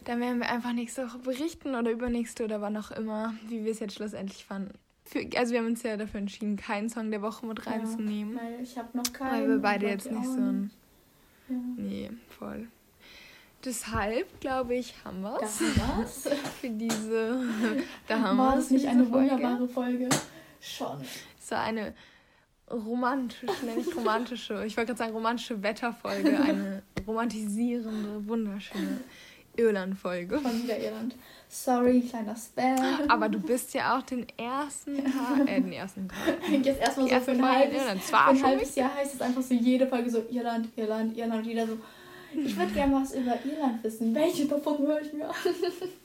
[0.05, 3.73] dann werden wir einfach nächste Woche berichten oder übernächste oder wann auch immer, wie wir
[3.73, 4.79] es jetzt schlussendlich fanden.
[5.11, 8.37] Für, also wir haben uns ja dafür entschieden, keinen Song der Woche mit reinzunehmen.
[8.37, 9.33] Ja, weil ich habe noch keinen.
[9.33, 10.71] weil wir beide jetzt nicht so ein...
[11.49, 11.57] Ja.
[11.77, 12.69] Nee, voll.
[13.65, 15.59] Deshalb, glaube ich, haben wir es
[16.61, 17.43] für diese...
[18.07, 19.33] da haben War es nicht eine Folge.
[19.33, 20.09] wunderbare Folge?
[20.61, 21.01] Schon.
[21.41, 21.93] Es war eine
[22.71, 29.01] romantische, nenne ich romantische, ich wollte gerade sagen romantische Wetterfolge, eine romantisierende, wunderschöne
[29.57, 30.39] Irland-Folge.
[30.39, 31.17] Von wieder Irland.
[31.49, 33.09] Sorry, kleiner Spam.
[33.09, 36.49] Aber du bist ja auch den ersten Tag, äh, den ersten Tag.
[36.65, 39.87] Jetzt erstmal so für ein halbes, für ein halbes Jahr heißt es einfach so jede
[39.87, 41.43] Folge so Irland, Irland, Irland.
[41.43, 41.77] Und jeder so,
[42.33, 44.15] ich würde gerne was über Irland wissen.
[44.15, 45.35] Welche davon höre ich mir an?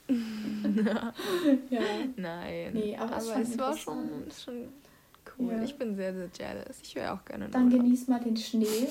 [1.70, 1.80] ja.
[2.16, 2.70] Nein.
[2.72, 4.68] Nee, aber schon es war schon, ist schon
[5.38, 5.52] cool.
[5.52, 5.62] Ja.
[5.62, 6.78] Ich bin sehr, sehr jealous.
[6.82, 8.88] Ich wäre auch gerne Dann genieß mal den Schnee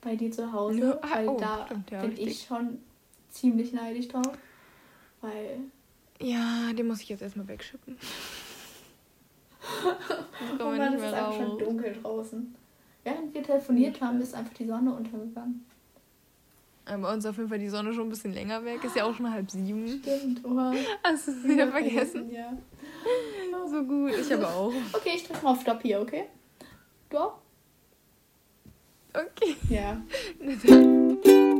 [0.00, 2.26] bei dir zu Hause, Ja, weil oh, da stimmt, ja, bin richtig.
[2.28, 2.78] ich schon
[3.32, 4.30] ziemlich neidisch drauf.
[5.20, 5.58] Weil
[6.20, 7.96] Ja, den muss ich jetzt erstmal wegschippen.
[10.58, 12.54] Oh Mann, es ist einfach schon dunkel draußen.
[13.04, 15.64] Während wir telefoniert haben, ist einfach die Sonne untergegangen.
[16.84, 18.82] Äh, Bei uns auf jeden Fall die Sonne schon ein bisschen länger weg.
[18.82, 19.86] Ist ja auch schon halb sieben.
[20.02, 20.74] Stimmt, oha.
[21.04, 22.30] Hast du es wieder vergessen?
[22.32, 22.52] Ja.
[23.70, 24.12] So gut.
[24.20, 24.72] Ich aber auch.
[24.92, 26.24] Okay, ich drücke mal auf Stopp hier, okay?
[27.08, 27.38] Du auch?
[29.14, 29.56] Okay.
[29.68, 30.02] Ja.